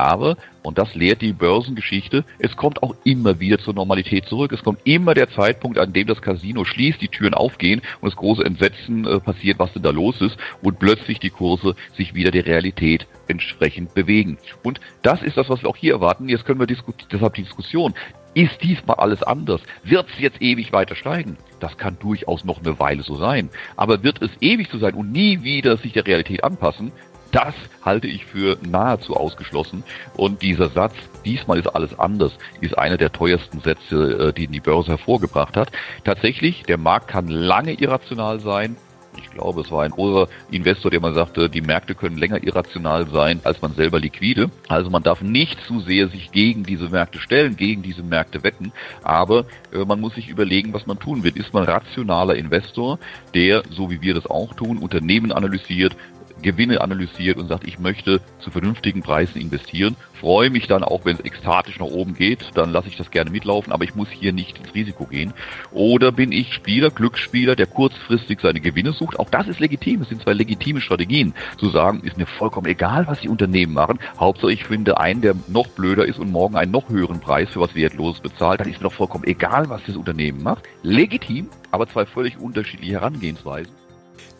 Aber, 0.00 0.38
und 0.62 0.78
das 0.78 0.94
lehrt 0.94 1.20
die 1.20 1.34
Börsengeschichte, 1.34 2.24
es 2.38 2.56
kommt 2.56 2.82
auch 2.82 2.94
immer 3.04 3.38
wieder 3.38 3.58
zur 3.58 3.74
Normalität 3.74 4.24
zurück. 4.24 4.50
Es 4.52 4.62
kommt 4.62 4.80
immer 4.84 5.12
der 5.12 5.28
Zeitpunkt, 5.30 5.78
an 5.78 5.92
dem 5.92 6.06
das 6.06 6.22
Casino 6.22 6.64
schließt, 6.64 7.02
die 7.02 7.08
Türen 7.08 7.34
aufgehen 7.34 7.82
und 8.00 8.10
das 8.10 8.16
große 8.16 8.42
Entsetzen 8.42 9.06
äh, 9.06 9.20
passiert, 9.20 9.58
was 9.58 9.74
denn 9.74 9.82
da 9.82 9.90
los 9.90 10.18
ist 10.22 10.38
und 10.62 10.78
plötzlich 10.78 11.20
die 11.20 11.28
Kurse 11.28 11.74
sich 11.96 12.14
wieder 12.14 12.30
der 12.30 12.46
Realität 12.46 13.06
entsprechend 13.28 13.92
bewegen. 13.94 14.38
Und 14.62 14.80
das 15.02 15.22
ist 15.22 15.36
das, 15.36 15.50
was 15.50 15.62
wir 15.62 15.68
auch 15.68 15.76
hier 15.76 15.92
erwarten. 15.92 16.30
Jetzt 16.30 16.46
können 16.46 16.60
wir 16.60 16.66
diskutieren, 16.66 17.10
deshalb 17.12 17.34
die 17.34 17.42
Diskussion. 17.42 17.92
Ist 18.32 18.62
diesmal 18.62 18.96
alles 18.96 19.24
anders? 19.24 19.60
Wird 19.82 20.06
es 20.08 20.20
jetzt 20.20 20.40
ewig 20.40 20.72
weiter 20.72 20.94
steigen? 20.94 21.36
Das 21.58 21.76
kann 21.76 21.98
durchaus 21.98 22.44
noch 22.44 22.60
eine 22.60 22.78
Weile 22.78 23.02
so 23.02 23.16
sein. 23.16 23.50
Aber 23.76 24.04
wird 24.04 24.22
es 24.22 24.30
ewig 24.40 24.68
so 24.70 24.78
sein 24.78 24.94
und 24.94 25.10
nie 25.10 25.42
wieder 25.42 25.76
sich 25.76 25.92
der 25.92 26.06
Realität 26.06 26.44
anpassen? 26.44 26.92
Das 27.32 27.54
halte 27.82 28.08
ich 28.08 28.26
für 28.26 28.58
nahezu 28.68 29.14
ausgeschlossen. 29.14 29.84
Und 30.16 30.42
dieser 30.42 30.68
Satz, 30.68 30.94
diesmal 31.24 31.58
ist 31.58 31.68
alles 31.68 31.98
anders, 31.98 32.32
ist 32.60 32.76
einer 32.76 32.96
der 32.96 33.12
teuersten 33.12 33.60
Sätze, 33.60 34.28
äh, 34.28 34.32
die 34.32 34.48
die 34.48 34.60
Börse 34.60 34.92
hervorgebracht 34.92 35.56
hat. 35.56 35.70
Tatsächlich, 36.04 36.62
der 36.64 36.78
Markt 36.78 37.08
kann 37.08 37.28
lange 37.28 37.72
irrational 37.74 38.40
sein, 38.40 38.76
ich 39.18 39.30
glaube, 39.30 39.60
es 39.62 39.70
war 39.70 39.82
ein 39.82 39.90
großer 39.90 40.30
Investor, 40.50 40.90
der 40.90 41.00
mal 41.00 41.14
sagte, 41.14 41.48
die 41.48 41.60
Märkte 41.60 41.94
können 41.94 42.16
länger 42.16 42.42
irrational 42.42 43.08
sein 43.08 43.40
als 43.44 43.60
man 43.60 43.74
selber 43.74 43.98
liquide. 43.98 44.50
Also 44.68 44.90
man 44.90 45.02
darf 45.02 45.20
nicht 45.20 45.60
zu 45.66 45.80
sehr 45.80 46.08
sich 46.08 46.30
gegen 46.30 46.62
diese 46.62 46.88
Märkte 46.88 47.18
stellen, 47.18 47.56
gegen 47.56 47.82
diese 47.82 48.02
Märkte 48.02 48.42
wetten. 48.42 48.72
Aber 49.02 49.46
äh, 49.72 49.84
man 49.84 50.00
muss 50.00 50.14
sich 50.14 50.28
überlegen, 50.28 50.72
was 50.72 50.86
man 50.86 50.98
tun 50.98 51.24
wird. 51.24 51.36
Ist 51.36 51.52
man 51.52 51.64
rationaler 51.64 52.36
Investor, 52.36 52.98
der, 53.34 53.62
so 53.70 53.90
wie 53.90 54.00
wir 54.00 54.14
das 54.14 54.26
auch 54.26 54.54
tun, 54.54 54.78
Unternehmen 54.78 55.32
analysiert, 55.32 55.96
Gewinne 56.42 56.80
analysiert 56.80 57.38
und 57.38 57.48
sagt, 57.48 57.66
ich 57.66 57.78
möchte 57.78 58.20
zu 58.40 58.50
vernünftigen 58.50 59.02
Preisen 59.02 59.40
investieren, 59.40 59.96
freue 60.20 60.50
mich 60.50 60.66
dann 60.66 60.84
auch, 60.84 61.04
wenn 61.04 61.16
es 61.16 61.24
ekstatisch 61.24 61.78
nach 61.78 61.86
oben 61.86 62.14
geht, 62.14 62.50
dann 62.54 62.70
lasse 62.70 62.88
ich 62.88 62.96
das 62.96 63.10
gerne 63.10 63.30
mitlaufen, 63.30 63.72
aber 63.72 63.84
ich 63.84 63.94
muss 63.94 64.08
hier 64.10 64.32
nicht 64.32 64.58
ins 64.58 64.74
Risiko 64.74 65.06
gehen. 65.06 65.32
Oder 65.72 66.12
bin 66.12 66.30
ich 66.32 66.52
Spieler, 66.52 66.90
Glücksspieler, 66.90 67.56
der 67.56 67.66
kurzfristig 67.66 68.40
seine 68.40 68.60
Gewinne 68.60 68.92
sucht? 68.92 69.18
Auch 69.18 69.30
das 69.30 69.48
ist 69.48 69.60
legitim. 69.60 70.02
Es 70.02 70.08
sind 70.08 70.22
zwei 70.22 70.34
legitime 70.34 70.80
Strategien. 70.80 71.34
Zu 71.58 71.70
sagen, 71.70 72.00
ist 72.00 72.18
mir 72.18 72.26
vollkommen 72.26 72.66
egal, 72.66 73.06
was 73.06 73.20
die 73.20 73.28
Unternehmen 73.28 73.72
machen. 73.72 73.98
Hauptsache 74.18 74.52
ich 74.52 74.64
finde 74.64 74.98
einen, 74.98 75.22
der 75.22 75.34
noch 75.48 75.68
blöder 75.68 76.04
ist 76.04 76.18
und 76.18 76.30
morgen 76.30 76.56
einen 76.56 76.72
noch 76.72 76.88
höheren 76.88 77.20
Preis 77.20 77.48
für 77.50 77.60
was 77.60 77.74
Wertloses 77.74 78.20
bezahlt. 78.20 78.60
Dann 78.60 78.68
ist 78.68 78.80
mir 78.80 78.88
doch 78.88 78.92
vollkommen 78.92 79.24
egal, 79.24 79.68
was 79.68 79.82
das 79.86 79.96
Unternehmen 79.96 80.42
macht. 80.42 80.64
Legitim, 80.82 81.48
aber 81.70 81.88
zwei 81.88 82.04
völlig 82.04 82.38
unterschiedliche 82.38 82.92
Herangehensweisen. 82.92 83.79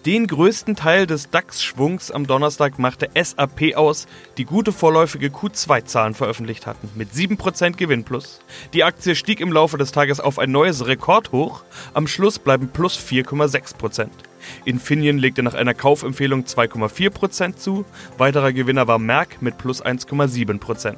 Den 0.07 0.27
größten 0.27 0.77
Teil 0.77 1.07
des 1.07 1.29
DAX-Schwungs 1.29 2.11
am 2.11 2.27
Donnerstag 2.27 2.79
machte 2.79 3.11
SAP 3.15 3.75
aus, 3.75 4.07
die 4.39 4.47
gute 4.47 4.73
vorläufige 4.73 5.27
Q2-Zahlen 5.27 6.15
veröffentlicht 6.15 6.67
hatten, 6.67 6.89
mit 6.95 7.13
7% 7.13 7.77
Gewinnplus. 7.77 8.41
Die 8.73 8.83
Aktie 8.83 9.15
stieg 9.15 9.41
im 9.41 9.53
Laufe 9.53 9.77
des 9.77 9.93
Tages 9.93 10.19
auf 10.19 10.39
ein 10.39 10.51
neues 10.51 10.87
Rekordhoch, 10.87 11.65
am 11.93 12.07
Schluss 12.07 12.39
bleiben 12.39 12.71
plus 12.73 12.99
4,6%. 12.99 14.09
Infineon 14.65 15.19
legte 15.19 15.43
nach 15.43 15.55
einer 15.55 15.75
Kaufempfehlung 15.75 16.45
2,4% 16.45 17.57
zu, 17.57 17.85
weiterer 18.19 18.53
Gewinner 18.53 18.87
war 18.87 18.99
Merck 18.99 19.43
mit 19.43 19.59
plus 19.59 19.85
1,7%. 19.85 20.95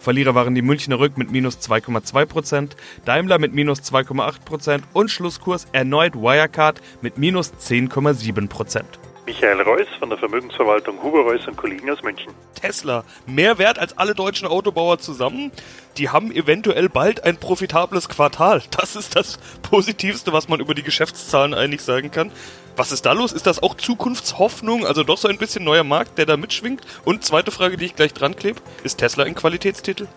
Verlierer 0.00 0.34
waren 0.34 0.54
die 0.54 0.62
Münchner 0.62 0.98
Rück 0.98 1.16
mit 1.16 1.30
minus 1.30 1.58
2,2%, 1.58 2.70
Daimler 3.04 3.38
mit 3.38 3.54
minus 3.54 3.80
2,8% 3.80 4.82
und 4.92 5.10
Schlusskurs 5.10 5.66
erneut 5.72 6.14
Wirecard 6.14 6.80
mit 7.02 7.18
minus 7.18 7.52
10,7%. 7.54 8.82
Michael 9.26 9.62
Reuss 9.62 9.88
von 9.98 10.10
der 10.10 10.18
Vermögensverwaltung 10.18 11.02
Huber 11.02 11.22
Reuss 11.22 11.46
und 11.48 11.56
Kollegen 11.56 11.90
aus 11.90 12.02
München. 12.02 12.34
Tesla, 12.60 13.04
mehr 13.26 13.56
wert 13.56 13.78
als 13.78 13.96
alle 13.96 14.14
deutschen 14.14 14.46
Autobauer 14.46 14.98
zusammen. 14.98 15.50
Die 15.96 16.10
haben 16.10 16.30
eventuell 16.30 16.90
bald 16.90 17.24
ein 17.24 17.38
profitables 17.38 18.10
Quartal. 18.10 18.62
Das 18.70 18.96
ist 18.96 19.16
das 19.16 19.38
Positivste, 19.62 20.34
was 20.34 20.48
man 20.48 20.60
über 20.60 20.74
die 20.74 20.82
Geschäftszahlen 20.82 21.54
eigentlich 21.54 21.80
sagen 21.80 22.10
kann. 22.10 22.32
Was 22.76 22.90
ist 22.90 23.06
da 23.06 23.12
los? 23.12 23.32
Ist 23.32 23.46
das 23.46 23.62
auch 23.62 23.76
Zukunftshoffnung? 23.76 24.84
Also 24.84 25.04
doch 25.04 25.16
so 25.16 25.28
ein 25.28 25.38
bisschen 25.38 25.64
neuer 25.64 25.84
Markt, 25.84 26.18
der 26.18 26.26
da 26.26 26.36
mitschwingt? 26.36 26.82
Und 27.04 27.24
zweite 27.24 27.52
Frage, 27.52 27.76
die 27.76 27.84
ich 27.84 27.94
gleich 27.94 28.12
dran 28.12 28.34
klebe. 28.34 28.60
Ist 28.82 28.98
Tesla 28.98 29.24
ein 29.24 29.36
Qualitätstitel? 29.36 30.08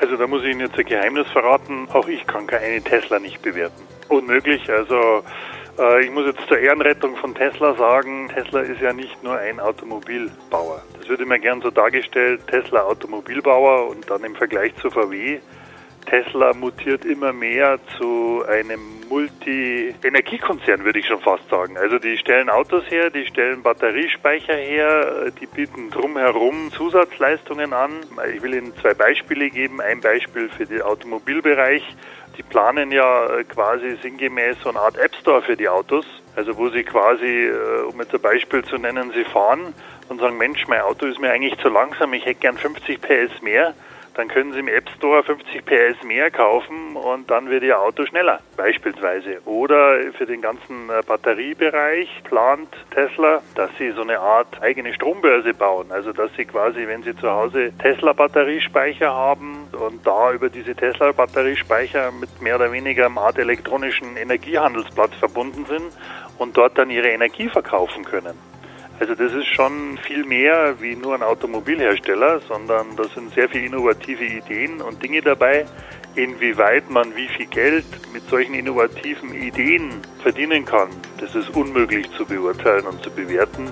Also 0.00 0.16
da 0.16 0.28
muss 0.28 0.42
ich 0.44 0.50
Ihnen 0.50 0.60
jetzt 0.60 0.78
ein 0.78 0.84
Geheimnis 0.84 1.26
verraten. 1.32 1.88
Auch 1.92 2.06
ich 2.06 2.24
kann 2.26 2.46
keine 2.46 2.80
Tesla 2.82 3.18
nicht 3.18 3.42
bewerten. 3.42 3.82
Unmöglich. 4.08 4.70
Also 4.70 5.24
äh, 5.78 6.04
ich 6.04 6.10
muss 6.12 6.26
jetzt 6.26 6.46
zur 6.46 6.58
Ehrenrettung 6.58 7.16
von 7.16 7.34
Tesla 7.34 7.74
sagen, 7.74 8.28
Tesla 8.32 8.60
ist 8.60 8.80
ja 8.80 8.92
nicht 8.92 9.22
nur 9.24 9.36
ein 9.36 9.58
Automobilbauer. 9.58 10.82
Das 10.98 11.08
wird 11.08 11.20
immer 11.20 11.38
gern 11.38 11.60
so 11.62 11.70
dargestellt, 11.70 12.42
Tesla 12.46 12.82
Automobilbauer 12.82 13.88
und 13.88 14.08
dann 14.08 14.22
im 14.22 14.36
Vergleich 14.36 14.72
zu 14.76 14.88
VW. 14.90 15.40
Tesla 16.08 16.54
mutiert 16.54 17.04
immer 17.04 17.32
mehr 17.32 17.78
zu 17.98 18.42
einem 18.48 18.80
Multi-Energiekonzern, 19.08 20.84
würde 20.84 21.00
ich 21.00 21.06
schon 21.06 21.20
fast 21.20 21.48
sagen. 21.50 21.76
Also 21.76 21.98
die 21.98 22.16
stellen 22.16 22.48
Autos 22.48 22.84
her, 22.90 23.10
die 23.10 23.26
stellen 23.26 23.62
Batteriespeicher 23.62 24.54
her, 24.54 25.30
die 25.40 25.46
bieten 25.46 25.90
drumherum 25.90 26.70
Zusatzleistungen 26.72 27.72
an. 27.72 27.90
Ich 28.34 28.42
will 28.42 28.54
Ihnen 28.54 28.74
zwei 28.76 28.94
Beispiele 28.94 29.50
geben. 29.50 29.80
Ein 29.80 30.00
Beispiel 30.00 30.48
für 30.48 30.66
den 30.66 30.82
Automobilbereich. 30.82 31.82
Die 32.38 32.42
planen 32.42 32.90
ja 32.92 33.42
quasi 33.48 33.96
sinngemäß 34.00 34.56
so 34.62 34.70
eine 34.70 34.80
Art 34.80 34.96
App 34.96 35.14
Store 35.16 35.42
für 35.42 35.56
die 35.56 35.68
Autos. 35.68 36.06
Also 36.36 36.56
wo 36.56 36.68
sie 36.68 36.84
quasi, 36.84 37.48
äh, 37.48 37.82
um 37.90 38.00
jetzt 38.00 38.14
ein 38.14 38.20
Beispiel 38.20 38.64
zu 38.64 38.76
nennen, 38.76 39.10
sie 39.12 39.24
fahren 39.24 39.74
und 40.08 40.20
sagen, 40.20 40.38
Mensch, 40.38 40.66
mein 40.68 40.80
Auto 40.82 41.06
ist 41.06 41.18
mir 41.18 41.32
eigentlich 41.32 41.58
zu 41.58 41.68
langsam, 41.68 42.14
ich 42.14 42.24
hätte 42.24 42.40
gern 42.40 42.56
50 42.56 43.00
PS 43.00 43.42
mehr 43.42 43.74
dann 44.18 44.26
können 44.26 44.52
Sie 44.52 44.58
im 44.58 44.66
App 44.66 44.90
Store 44.96 45.22
50 45.22 45.64
PS 45.64 46.02
mehr 46.02 46.28
kaufen 46.32 46.96
und 46.96 47.30
dann 47.30 47.48
wird 47.50 47.62
Ihr 47.62 47.80
Auto 47.80 48.04
schneller, 48.04 48.40
beispielsweise. 48.56 49.40
Oder 49.44 50.00
für 50.12 50.26
den 50.26 50.42
ganzen 50.42 50.90
äh, 50.90 51.02
Batteriebereich 51.06 52.24
plant 52.24 52.68
Tesla, 52.90 53.42
dass 53.54 53.70
Sie 53.78 53.92
so 53.92 54.02
eine 54.02 54.18
Art 54.18 54.60
eigene 54.60 54.92
Strombörse 54.92 55.54
bauen. 55.54 55.92
Also, 55.92 56.12
dass 56.12 56.32
Sie 56.36 56.46
quasi, 56.46 56.88
wenn 56.88 57.04
Sie 57.04 57.14
zu 57.14 57.30
Hause 57.30 57.72
Tesla-Batteriespeicher 57.78 59.08
haben 59.08 59.68
und 59.70 60.04
da 60.04 60.32
über 60.32 60.48
diese 60.50 60.74
Tesla-Batteriespeicher 60.74 62.10
mit 62.10 62.42
mehr 62.42 62.56
oder 62.56 62.72
weniger 62.72 63.06
einem 63.06 63.18
Art 63.18 63.38
elektronischen 63.38 64.16
Energiehandelsplatz 64.16 65.14
verbunden 65.14 65.64
sind 65.66 65.92
und 66.38 66.56
dort 66.56 66.76
dann 66.76 66.90
Ihre 66.90 67.10
Energie 67.10 67.48
verkaufen 67.48 68.04
können. 68.04 68.36
Also 69.00 69.14
das 69.14 69.32
ist 69.32 69.46
schon 69.46 69.96
viel 69.98 70.24
mehr 70.24 70.74
wie 70.80 70.96
nur 70.96 71.14
ein 71.14 71.22
Automobilhersteller, 71.22 72.40
sondern 72.40 72.96
da 72.96 73.04
sind 73.04 73.32
sehr 73.32 73.48
viele 73.48 73.66
innovative 73.66 74.24
Ideen 74.24 74.80
und 74.80 75.00
Dinge 75.02 75.22
dabei. 75.22 75.66
Inwieweit 76.16 76.90
man 76.90 77.14
wie 77.14 77.28
viel 77.28 77.46
Geld 77.46 77.84
mit 78.12 78.28
solchen 78.28 78.54
innovativen 78.54 79.32
Ideen 79.34 80.00
verdienen 80.20 80.64
kann, 80.64 80.88
das 81.20 81.32
ist 81.36 81.54
unmöglich 81.54 82.10
zu 82.16 82.24
beurteilen 82.24 82.86
und 82.86 83.00
zu 83.04 83.10
bewerten. 83.10 83.70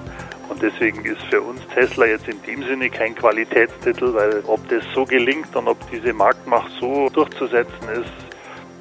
Und 0.49 0.62
deswegen 0.62 1.04
ist 1.04 1.23
für 1.23 1.42
uns 1.42 1.61
Tesla 1.75 2.06
jetzt 2.06 2.28
in 2.28 2.40
dem 2.45 2.62
Sinne 2.62 2.88
kein 2.88 3.16
Qualitätstitel, 3.16 4.14
weil 4.14 4.45
ob 4.47 4.68
das 4.68 4.85
so 4.95 5.04
gelingt 5.04 5.56
und 5.56 5.66
ob 5.66 5.78
diese 5.90 6.12
Marktmacht 6.12 6.71
so 6.78 7.09
durchzusetzen 7.09 7.88
ist, 8.00 8.25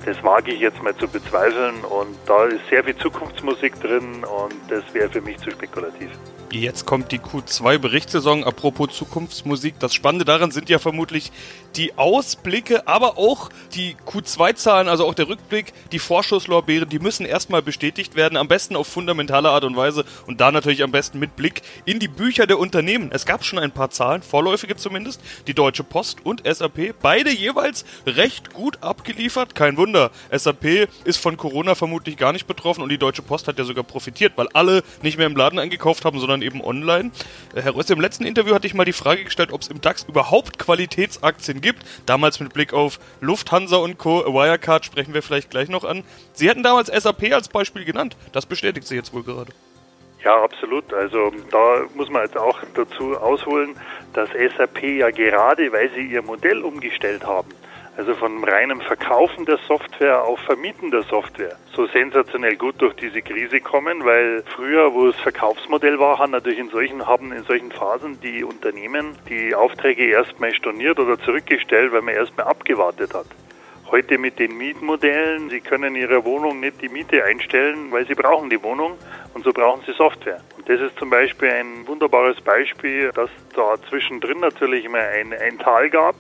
das 0.06 0.24
wage 0.24 0.54
ich 0.54 0.60
jetzt 0.60 0.82
mal 0.82 0.96
zu 0.96 1.08
bezweifeln. 1.08 1.84
Und 1.84 2.16
da 2.26 2.46
ist 2.46 2.68
sehr 2.70 2.84
viel 2.84 2.96
Zukunftsmusik 2.96 3.80
drin 3.82 4.24
und 4.24 4.54
das 4.70 4.84
wäre 4.94 5.10
für 5.10 5.22
mich 5.22 5.38
zu 5.40 5.52
spekulativ. 5.52 6.10
Jetzt 6.56 6.86
kommt 6.86 7.12
die 7.12 7.20
Q2-Berichtssaison. 7.20 8.46
Apropos 8.46 8.96
Zukunftsmusik. 8.96 9.76
Das 9.80 9.94
Spannende 9.94 10.24
daran 10.24 10.52
sind 10.52 10.70
ja 10.70 10.80
vermutlich 10.80 11.34
die 11.76 11.98
Ausblicke, 11.98 12.88
aber 12.88 13.18
auch 13.18 13.50
die 13.74 13.98
Q2-Zahlen, 14.08 14.88
also 14.88 15.06
auch 15.06 15.14
der 15.14 15.28
Rückblick, 15.28 15.74
die 15.92 16.00
Vorschusslorbeeren, 16.00 16.88
die 16.88 17.00
müssen 17.00 17.26
erstmal 17.26 17.62
bestätigt 17.62 18.16
werden. 18.16 18.38
Am 18.38 18.48
besten 18.48 18.78
auf 18.78 18.88
fundamentale 18.88 19.50
Art 19.50 19.66
und 19.66 19.76
Weise 19.76 20.06
und 20.28 20.40
da 20.40 20.50
natürlich 20.54 20.82
am 20.82 20.92
besten 20.92 21.20
mit 21.20 21.36
Blick 21.36 21.62
in 21.84 22.00
die 22.00 22.08
Bücher 22.08 22.48
der 22.48 22.58
Unternehmen. 22.58 23.10
Es 23.12 23.26
gab 23.26 23.44
schon 23.44 23.60
ein 23.60 23.72
paar 23.72 23.90
Zahlen, 23.90 24.22
vorläufige 24.22 24.78
zumindest. 24.78 25.20
Die 25.48 25.54
Deutsche 25.54 25.84
Post 25.84 26.26
und 26.26 26.44
SAP, 26.46 26.96
beide 27.02 27.32
jeweils 27.32 27.84
recht 28.06 28.54
gut 28.54 28.82
abgeliefert. 28.82 29.56
Kein 29.56 29.76
Wunder. 29.76 30.10
SAP 30.32 30.88
ist 31.04 31.18
von 31.18 31.36
Corona 31.36 31.76
vermutlich 31.76 32.16
gar 32.16 32.32
nicht 32.32 32.48
betroffen 32.48 32.82
und 32.82 32.88
die 32.88 32.98
Deutsche 32.98 33.24
Post 33.24 33.50
hat 33.50 33.60
ja 33.60 33.66
sogar 33.66 33.84
profitiert, 33.84 34.34
weil 34.38 34.48
alle 34.54 34.84
nicht 35.02 35.18
mehr 35.18 35.28
im 35.28 35.36
Laden 35.36 35.60
eingekauft 35.60 36.06
haben, 36.06 36.22
sondern 36.22 36.45
eben 36.46 36.62
online. 36.62 37.12
Äh, 37.54 37.62
Herr 37.62 37.76
Rösse, 37.76 37.94
im 37.94 38.02
letzten 38.02 38.26
Interview 38.26 38.56
hatte 38.56 38.68
ich 38.68 38.74
mal 38.74 38.86
die 38.86 38.94
Frage 38.94 39.24
gestellt, 39.24 39.52
ob 39.52 39.62
es 39.62 39.68
im 39.68 39.82
DAX 39.82 40.04
überhaupt 40.04 40.60
Qualitätsaktien 40.60 41.62
gibt. 41.62 41.84
Damals 42.06 42.40
mit 42.40 42.54
Blick 42.54 42.74
auf 42.74 43.00
Lufthansa 43.22 43.78
und 43.78 43.98
Co. 43.98 44.26
Wirecard 44.26 44.86
sprechen 44.86 45.14
wir 45.14 45.22
vielleicht 45.22 45.50
gleich 45.50 45.70
noch 45.70 45.84
an. 45.84 46.04
Sie 46.34 46.50
hätten 46.50 46.64
damals 46.64 46.88
SAP 46.88 47.34
als 47.34 47.50
Beispiel 47.50 47.86
genannt. 47.86 48.16
Das 48.32 48.46
bestätigt 48.46 48.88
Sie 48.88 48.96
jetzt 48.96 49.14
wohl 49.14 49.24
gerade. 49.24 49.52
Ja, 50.24 50.44
absolut. 50.44 50.92
Also 50.92 51.32
da 51.52 51.86
muss 51.94 52.10
man 52.10 52.24
jetzt 52.24 52.36
auch 52.36 52.58
dazu 52.74 53.16
ausholen, 53.16 53.76
dass 54.14 54.30
SAP 54.30 54.82
ja 54.84 55.12
gerade, 55.12 55.72
weil 55.72 55.92
sie 55.92 56.08
ihr 56.08 56.24
Modell 56.24 56.64
umgestellt 56.64 57.24
haben, 57.24 57.50
also 57.98 58.14
von 58.16 58.44
reinem 58.44 58.82
Verkaufen 58.82 59.46
der 59.46 59.58
Software 59.68 60.24
auf 60.24 60.40
Vermieten 60.40 60.92
der 60.92 61.04
Software, 61.04 61.56
so 61.74 61.86
sensationell 61.88 62.56
gut 62.58 62.76
durch 62.82 62.96
diese 62.96 63.22
Krise 63.22 63.62
kommen, 63.62 64.04
weil 64.04 64.44
früher, 64.56 64.94
wo 64.94 65.08
es 65.08 65.16
Verkaufsmodell 65.18 65.98
war, 66.00 66.20
haben 66.20 66.32
natürlich 66.32 66.60
in 66.60 66.70
solchen, 66.70 67.08
haben 67.08 67.32
in 67.32 67.44
solchen 67.44 67.72
Phasen 67.72 68.20
die 68.22 68.44
Unternehmen 68.44 69.16
die 69.30 69.56
Aufträge 69.56 70.08
erstmal 70.08 70.54
storniert 70.54 71.00
oder 71.00 71.18
zurückgestellt, 71.20 71.94
weil 71.94 72.02
man 72.02 72.16
erstmal 72.16 72.48
abgewartet 72.48 73.14
hat. 73.14 73.28
Heute 73.92 74.18
mit 74.18 74.40
den 74.40 74.58
Mietmodellen, 74.58 75.50
Sie 75.50 75.62
können 75.62 75.96
Ihre 75.96 76.26
Wohnung 76.26 76.60
nicht 76.60 76.82
die 76.82 76.90
Miete 76.90 77.24
einstellen, 77.24 77.92
weil 77.92 78.06
Sie 78.08 78.16
brauchen 78.16 78.50
die 78.50 78.62
Wohnung 78.64 78.98
und 79.36 79.44
so 79.44 79.54
brauchen 79.54 79.84
Sie 79.86 79.94
Software. 79.94 80.42
Und 80.58 80.68
das 80.68 80.82
ist 80.82 80.98
zum 80.98 81.12
Beispiel 81.12 81.50
ein 81.50 81.88
wunderbares 81.88 82.42
Beispiel, 82.42 83.12
dass 83.14 83.30
da 83.56 83.76
zwischendrin 83.88 84.40
natürlich 84.40 84.86
immer 84.86 84.98
ein, 84.98 85.34
ein 85.34 85.60
Tal 85.60 85.92
gab, 85.92 86.16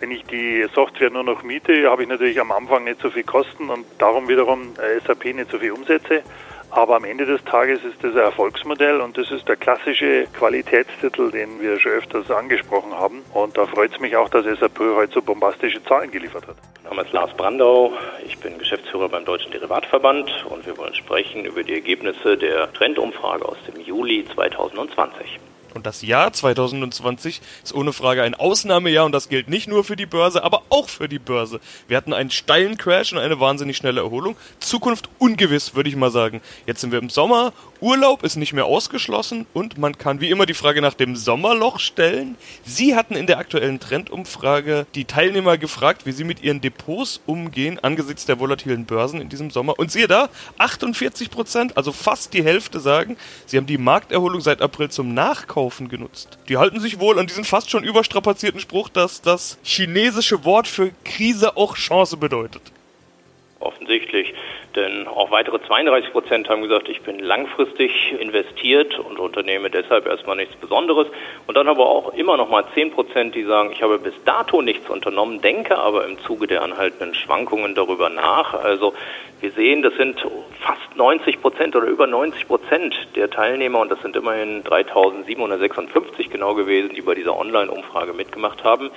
wenn 0.00 0.10
ich 0.10 0.24
die 0.24 0.66
Software 0.74 1.10
nur 1.10 1.22
noch 1.22 1.42
miete, 1.42 1.88
habe 1.88 2.02
ich 2.02 2.08
natürlich 2.08 2.40
am 2.40 2.50
Anfang 2.50 2.84
nicht 2.84 3.00
so 3.00 3.10
viel 3.10 3.22
Kosten 3.22 3.68
und 3.68 3.84
darum 3.98 4.28
wiederum 4.28 4.72
äh, 4.78 4.98
SAP 5.06 5.26
nicht 5.26 5.50
so 5.50 5.58
viel 5.58 5.72
Umsätze. 5.72 6.22
Aber 6.70 6.96
am 6.96 7.04
Ende 7.04 7.26
des 7.26 7.42
Tages 7.44 7.84
ist 7.84 8.02
das 8.02 8.12
ein 8.12 8.18
Erfolgsmodell 8.18 9.00
und 9.00 9.18
das 9.18 9.30
ist 9.32 9.48
der 9.48 9.56
klassische 9.56 10.26
Qualitätstitel, 10.32 11.30
den 11.30 11.60
wir 11.60 11.78
schon 11.80 11.92
öfters 11.92 12.30
angesprochen 12.30 12.92
haben. 12.92 13.24
Und 13.34 13.58
da 13.58 13.66
freut 13.66 13.92
es 13.92 14.00
mich 14.00 14.16
auch, 14.16 14.28
dass 14.28 14.44
SAP 14.44 14.78
heute 14.78 15.12
so 15.12 15.20
bombastische 15.20 15.82
Zahlen 15.84 16.12
geliefert 16.12 16.46
hat. 16.46 16.56
Mein 16.84 16.96
Name 16.96 17.02
ist 17.02 17.12
Lars 17.12 17.36
Brandau, 17.36 17.92
ich 18.24 18.38
bin 18.38 18.56
Geschäftsführer 18.56 19.08
beim 19.08 19.24
Deutschen 19.24 19.50
Derivatverband 19.50 20.46
und 20.48 20.64
wir 20.64 20.78
wollen 20.78 20.94
sprechen 20.94 21.44
über 21.44 21.64
die 21.64 21.74
Ergebnisse 21.74 22.38
der 22.38 22.72
Trendumfrage 22.72 23.44
aus 23.46 23.58
dem 23.66 23.80
Juli 23.80 24.24
2020. 24.32 25.40
Und 25.74 25.86
das 25.86 26.02
Jahr 26.02 26.32
2020 26.32 27.40
ist 27.62 27.74
ohne 27.74 27.92
Frage 27.92 28.22
ein 28.22 28.34
Ausnahmejahr 28.34 29.04
und 29.06 29.12
das 29.12 29.28
gilt 29.28 29.48
nicht 29.48 29.68
nur 29.68 29.84
für 29.84 29.96
die 29.96 30.06
Börse, 30.06 30.42
aber 30.42 30.62
auch 30.68 30.88
für 30.88 31.08
die 31.08 31.18
Börse. 31.18 31.60
Wir 31.88 31.96
hatten 31.96 32.12
einen 32.12 32.30
steilen 32.30 32.76
Crash 32.76 33.12
und 33.12 33.18
eine 33.18 33.40
wahnsinnig 33.40 33.76
schnelle 33.76 34.00
Erholung. 34.00 34.36
Zukunft 34.58 35.08
ungewiss, 35.18 35.74
würde 35.74 35.88
ich 35.88 35.96
mal 35.96 36.10
sagen. 36.10 36.40
Jetzt 36.66 36.80
sind 36.80 36.92
wir 36.92 36.98
im 36.98 37.10
Sommer, 37.10 37.52
Urlaub 37.80 38.22
ist 38.24 38.36
nicht 38.36 38.52
mehr 38.52 38.66
ausgeschlossen 38.66 39.46
und 39.54 39.78
man 39.78 39.96
kann 39.96 40.20
wie 40.20 40.28
immer 40.28 40.44
die 40.44 40.54
Frage 40.54 40.82
nach 40.82 40.94
dem 40.94 41.16
Sommerloch 41.16 41.78
stellen. 41.78 42.36
Sie 42.64 42.94
hatten 42.94 43.16
in 43.16 43.26
der 43.26 43.38
aktuellen 43.38 43.80
Trendumfrage 43.80 44.86
die 44.94 45.06
Teilnehmer 45.06 45.56
gefragt, 45.56 46.04
wie 46.04 46.12
sie 46.12 46.24
mit 46.24 46.42
ihren 46.42 46.60
Depots 46.60 47.20
umgehen 47.26 47.78
angesichts 47.78 48.26
der 48.26 48.38
volatilen 48.38 48.84
Börsen 48.84 49.20
in 49.20 49.28
diesem 49.30 49.50
Sommer. 49.50 49.78
Und 49.78 49.90
siehe 49.90 50.08
da, 50.08 50.28
48 50.58 51.30
Prozent, 51.30 51.76
also 51.76 51.92
fast 51.92 52.34
die 52.34 52.44
Hälfte 52.44 52.80
sagen, 52.80 53.16
sie 53.46 53.56
haben 53.56 53.66
die 53.66 53.78
Markterholung 53.78 54.40
seit 54.40 54.60
April 54.60 54.90
zum 54.90 55.14
Nachkauf 55.14 55.70
Einkaufen 55.70 55.88
genutzt. 55.88 56.38
Die 56.48 56.56
halten 56.56 56.80
sich 56.80 56.98
wohl 56.98 57.18
an 57.18 57.26
diesen 57.26 57.44
fast 57.44 57.70
schon 57.70 57.84
überstrapazierten 57.84 58.60
Spruch, 58.60 58.88
dass 58.88 59.20
das 59.20 59.58
chinesische 59.62 60.44
Wort 60.44 60.66
für 60.66 60.90
Krise 61.04 61.56
auch 61.56 61.76
Chance 61.76 62.16
bedeutet. 62.16 62.62
Offensichtlich. 63.60 64.32
Denn 64.74 65.06
auch 65.06 65.30
weitere 65.30 65.60
32 65.60 66.12
Prozent 66.12 66.48
haben 66.48 66.62
gesagt, 66.62 66.88
ich 66.88 67.02
bin 67.02 67.18
langfristig 67.18 68.14
investiert 68.18 68.98
und 68.98 69.18
unternehme 69.18 69.68
deshalb 69.68 70.06
erstmal 70.06 70.36
nichts 70.36 70.56
Besonderes. 70.56 71.08
Und 71.46 71.58
dann 71.58 71.68
aber 71.68 71.86
auch 71.86 72.14
immer 72.14 72.38
noch 72.38 72.48
mal 72.48 72.64
10 72.72 72.92
Prozent, 72.92 73.34
die 73.34 73.44
sagen, 73.44 73.70
ich 73.72 73.82
habe 73.82 73.98
bis 73.98 74.14
dato 74.24 74.62
nichts 74.62 74.88
unternommen, 74.88 75.42
denke 75.42 75.76
aber 75.76 76.06
im 76.06 76.18
Zuge 76.20 76.46
der 76.46 76.62
anhaltenden 76.62 77.14
Schwankungen 77.14 77.74
darüber 77.74 78.08
nach. 78.08 78.54
Also 78.54 78.94
Wir 79.40 79.52
sehen, 79.52 79.80
das 79.80 79.94
sind 79.94 80.20
fast 80.60 80.96
90 80.96 81.40
Prozent 81.40 81.74
oder 81.74 81.86
über 81.86 82.06
90 82.06 82.46
Prozent 82.46 82.94
der 83.16 83.30
Teilnehmer, 83.30 83.80
und 83.80 83.90
das 83.90 84.02
sind 84.02 84.14
immerhin 84.14 84.62
3756 84.64 86.28
genau 86.28 86.54
gewesen, 86.54 86.90
die 86.94 87.00
bei 87.00 87.14
dieser 87.14 87.38
Online-Umfrage 87.38 88.12
mitgemacht 88.12 88.64
haben, 88.64 88.90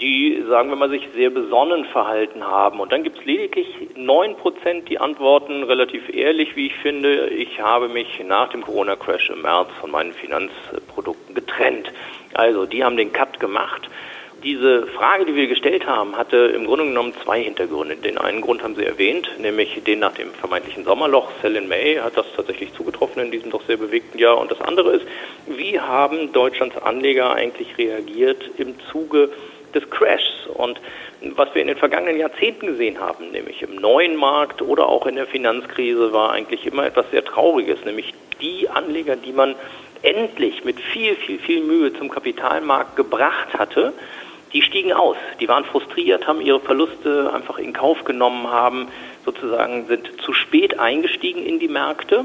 die, 0.00 0.44
sagen 0.48 0.68
wir 0.68 0.76
mal, 0.76 0.90
sich 0.90 1.08
sehr 1.14 1.30
besonnen 1.30 1.84
verhalten 1.86 2.44
haben. 2.44 2.80
Und 2.80 2.92
dann 2.92 3.02
gibt 3.02 3.18
es 3.18 3.24
lediglich 3.24 3.66
9 3.96 4.36
Prozent, 4.36 4.88
die 4.88 4.98
antworten 4.98 5.64
relativ 5.64 6.08
ehrlich, 6.12 6.56
wie 6.56 6.66
ich 6.66 6.74
finde. 6.76 7.28
Ich 7.28 7.60
habe 7.60 7.88
mich 7.88 8.22
nach 8.26 8.50
dem 8.50 8.62
Corona-Crash 8.62 9.30
im 9.30 9.42
März 9.42 9.68
von 9.80 9.90
meinen 9.90 10.12
Finanzprodukten 10.12 11.34
getrennt. 11.34 11.92
Also, 12.34 12.66
die 12.66 12.84
haben 12.84 12.96
den 12.96 13.12
Cut 13.12 13.40
gemacht. 13.40 13.88
Diese 14.44 14.86
Frage, 14.86 15.24
die 15.24 15.34
wir 15.34 15.48
gestellt 15.48 15.84
haben, 15.84 16.16
hatte 16.16 16.36
im 16.36 16.64
Grunde 16.66 16.84
genommen 16.84 17.12
zwei 17.24 17.42
Hintergründe. 17.42 17.96
Den 17.96 18.18
einen 18.18 18.40
Grund 18.40 18.62
haben 18.62 18.76
Sie 18.76 18.84
erwähnt, 18.84 19.28
nämlich 19.40 19.82
den 19.82 19.98
nach 19.98 20.12
dem 20.12 20.30
vermeintlichen 20.30 20.84
Sommerloch. 20.84 21.28
Sell 21.42 21.56
in 21.56 21.66
May 21.66 21.96
hat 21.96 22.16
das 22.16 22.26
tatsächlich 22.36 22.72
zugetroffen 22.72 23.20
in 23.20 23.32
diesem 23.32 23.50
doch 23.50 23.62
sehr 23.66 23.78
bewegten 23.78 24.16
Jahr. 24.16 24.38
Und 24.38 24.52
das 24.52 24.60
andere 24.60 24.92
ist, 24.92 25.06
wie 25.48 25.80
haben 25.80 26.32
Deutschlands 26.32 26.76
Anleger 26.76 27.32
eigentlich 27.34 27.76
reagiert 27.78 28.48
im 28.58 28.76
Zuge 28.92 29.30
des 29.74 29.88
Crashs? 29.90 30.46
Und 30.54 30.80
was 31.36 31.54
wir 31.54 31.62
in 31.62 31.68
den 31.68 31.76
vergangenen 31.76 32.18
Jahrzehnten 32.18 32.66
gesehen 32.66 33.00
haben, 33.00 33.30
nämlich 33.30 33.62
im 33.62 33.76
neuen 33.76 34.16
Markt 34.16 34.62
oder 34.62 34.88
auch 34.88 35.06
in 35.06 35.16
der 35.16 35.26
Finanzkrise, 35.26 36.12
war 36.12 36.32
eigentlich 36.32 36.66
immer 36.66 36.86
etwas 36.86 37.10
sehr 37.10 37.24
Trauriges, 37.24 37.84
nämlich 37.84 38.14
die 38.40 38.68
Anleger, 38.68 39.16
die 39.16 39.32
man 39.32 39.54
endlich 40.02 40.64
mit 40.64 40.78
viel, 40.80 41.16
viel, 41.16 41.38
viel 41.38 41.62
Mühe 41.62 41.92
zum 41.92 42.08
Kapitalmarkt 42.08 42.96
gebracht 42.96 43.54
hatte, 43.54 43.92
die 44.52 44.62
stiegen 44.62 44.92
aus. 44.92 45.16
Die 45.40 45.48
waren 45.48 45.64
frustriert, 45.64 46.26
haben 46.26 46.40
ihre 46.40 46.60
Verluste 46.60 47.32
einfach 47.34 47.58
in 47.58 47.72
Kauf 47.72 48.04
genommen, 48.04 48.48
haben 48.48 48.88
sozusagen 49.24 49.86
sind 49.88 50.22
zu 50.22 50.32
spät 50.32 50.78
eingestiegen 50.78 51.44
in 51.44 51.58
die 51.58 51.68
Märkte 51.68 52.24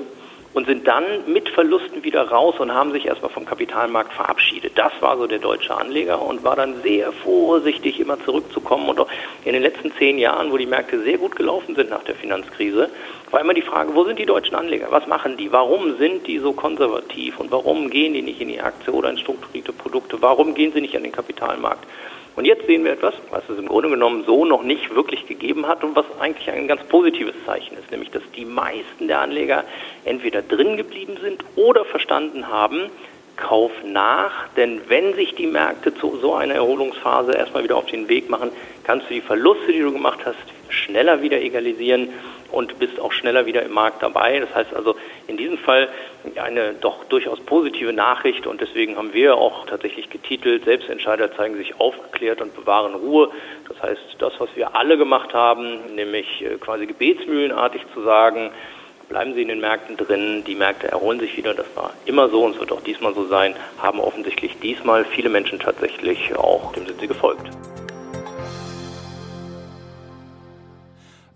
und 0.54 0.68
sind 0.68 0.88
dann 0.88 1.04
mit 1.28 1.50
Verlusten 1.50 2.04
wieder 2.04 2.30
raus 2.30 2.56
und 2.60 2.74
haben 2.74 2.92
sich 2.92 3.06
erstmal 3.06 3.32
vom 3.32 3.46
Kapitalmarkt 3.46 4.14
verabschiedet. 4.14 4.74
Das 4.76 4.92
war 5.02 5.18
so 5.18 5.28
der 5.28 5.40
deutsche 5.40 5.76
Anleger 5.76 6.22
und 6.22 6.44
war 6.44 6.56
dann 6.56 6.82
sehr 6.84 7.12
vorsichtig, 7.12 8.00
immer 8.00 8.24
zurückzukommen. 8.24 8.90
Und 8.90 9.02
in 9.46 9.54
den 9.54 9.62
letzten 9.64 9.92
zehn 9.94 10.20
Jahren, 10.20 10.52
wo 10.52 10.58
die 10.58 10.66
Märkte 10.66 11.02
sehr 11.02 11.18
gut 11.18 11.36
gelaufen 11.36 11.76
sind 11.76 11.90
nach 11.90 12.04
der 12.04 12.16
Finanzkrise, 12.16 12.90
war 13.32 13.42
immer 13.42 13.56
die 13.56 13.64
Frage, 13.64 13.96
wo 13.96 14.04
sind 14.04 14.20
die 14.20 14.28
deutschen 14.28 14.56
Anleger? 14.56 14.88
Was 14.92 15.08
machen 15.08 15.38
die? 15.38 15.52
Warum 15.52 15.98
sind 15.98 16.28
die 16.28 16.38
so 16.38 16.54
konservativ? 16.54 17.40
Und 17.40 17.52
warum 17.52 17.90
gehen 17.90 18.14
die 18.14 18.22
nicht 18.22 18.40
in 18.40 18.50
die 18.50 18.62
Aktie 18.62 18.94
oder 18.94 19.10
in 19.10 19.18
strukturierte 19.18 19.74
Produkte? 19.74 20.22
Warum 20.22 20.54
gehen 20.54 20.72
sie 20.72 20.82
nicht 20.82 20.96
an 20.96 21.04
den 21.04 21.12
Kapitalmarkt? 21.12 21.84
Und 22.36 22.46
jetzt 22.46 22.66
sehen 22.66 22.84
wir 22.84 22.94
etwas, 22.94 23.14
was 23.30 23.48
es 23.48 23.60
im 23.60 23.68
Grunde 23.68 23.90
genommen 23.90 24.24
so 24.26 24.44
noch 24.44 24.64
nicht 24.64 24.96
wirklich 24.96 25.28
gegeben 25.28 25.68
hat 25.68 25.84
und 25.84 25.96
was 25.96 26.06
eigentlich 26.20 26.50
ein 26.50 26.68
ganz 26.68 26.84
positives 26.86 27.36
Zeichen 27.46 27.78
ist, 27.78 27.92
nämlich 27.92 28.10
dass 28.10 28.24
die 28.36 28.46
meisten 28.46 29.08
der 29.08 29.20
Anleger 29.20 29.64
entweder 30.04 30.42
drin 30.42 30.78
geblieben 30.78 31.18
sind 31.22 31.44
oder 31.56 31.86
verstanden 31.86 32.48
haben, 32.48 32.90
Kauf 33.36 33.72
nach, 33.84 34.48
denn 34.56 34.82
wenn 34.90 35.16
sich 35.16 35.34
die 35.34 35.48
Märkte 35.48 35.96
zu 35.96 36.18
so 36.18 36.36
einer 36.36 36.54
Erholungsphase 36.54 37.34
erstmal 37.34 37.64
wieder 37.64 37.78
auf 37.78 37.88
den 37.88 38.08
Weg 38.08 38.30
machen, 38.30 38.52
kannst 38.84 39.10
du 39.10 39.14
die 39.16 39.22
Verluste, 39.22 39.72
die 39.72 39.80
du 39.80 39.92
gemacht 39.92 40.20
hast, 40.24 40.38
schneller 40.70 41.22
wieder 41.24 41.42
egalisieren 41.42 42.10
und 42.54 42.80
bist 42.80 43.00
auch 43.00 43.12
schneller 43.12 43.46
wieder 43.46 43.64
im 43.64 43.72
Markt 43.72 44.04
dabei. 44.04 44.40
Das 44.40 44.54
heißt 44.54 44.74
also 44.74 44.96
in 45.28 45.38
diesem 45.38 45.58
Fall 45.58 45.90
eine 46.42 46.74
doch 46.74 47.04
durchaus 47.06 47.40
positive 47.40 47.92
Nachricht 47.92 48.48
und 48.48 48.62
deswegen 48.62 48.96
haben 48.96 49.14
wir 49.14 49.36
auch 49.36 49.66
tatsächlich 49.66 50.10
getitelt, 50.10 50.66
Selbstentscheider 50.66 51.36
zeigen 51.36 51.56
sich 51.58 51.80
aufgeklärt 51.80 52.42
und 52.42 52.56
bewahren 52.56 52.96
Ruhe. 52.96 53.30
Das 53.68 53.82
heißt, 53.82 54.02
das, 54.20 54.34
was 54.40 54.50
wir 54.56 54.76
alle 54.76 54.98
gemacht 54.98 55.34
haben, 55.34 55.96
nämlich 55.96 56.42
äh, 56.42 56.56
quasi 56.58 56.86
gebetsmühlenartig 56.86 57.82
zu 57.94 58.02
sagen, 58.02 58.52
bleiben 59.10 59.34
Sie 59.34 59.42
in 59.42 59.50
den 59.50 59.60
Märkten 59.60 59.98
drin, 59.98 60.44
die 60.46 60.56
Märkte 60.56 60.88
erholen 60.88 61.20
sich 61.20 61.36
wieder, 61.38 61.54
das 61.54 61.68
war 61.76 61.94
immer 62.06 62.30
so 62.30 62.44
und 62.44 62.54
es 62.56 62.60
wird 62.60 62.72
auch 62.72 62.82
diesmal 62.82 63.14
so 63.14 63.26
sein, 63.26 63.56
haben 63.80 64.00
offensichtlich 64.00 64.60
diesmal 64.60 65.06
viele 65.06 65.30
Menschen 65.30 65.60
tatsächlich 65.60 66.36
auch, 66.36 66.74
dem 66.74 66.88
sind 66.88 67.00
sie 67.00 67.08
gefolgt. 67.08 67.50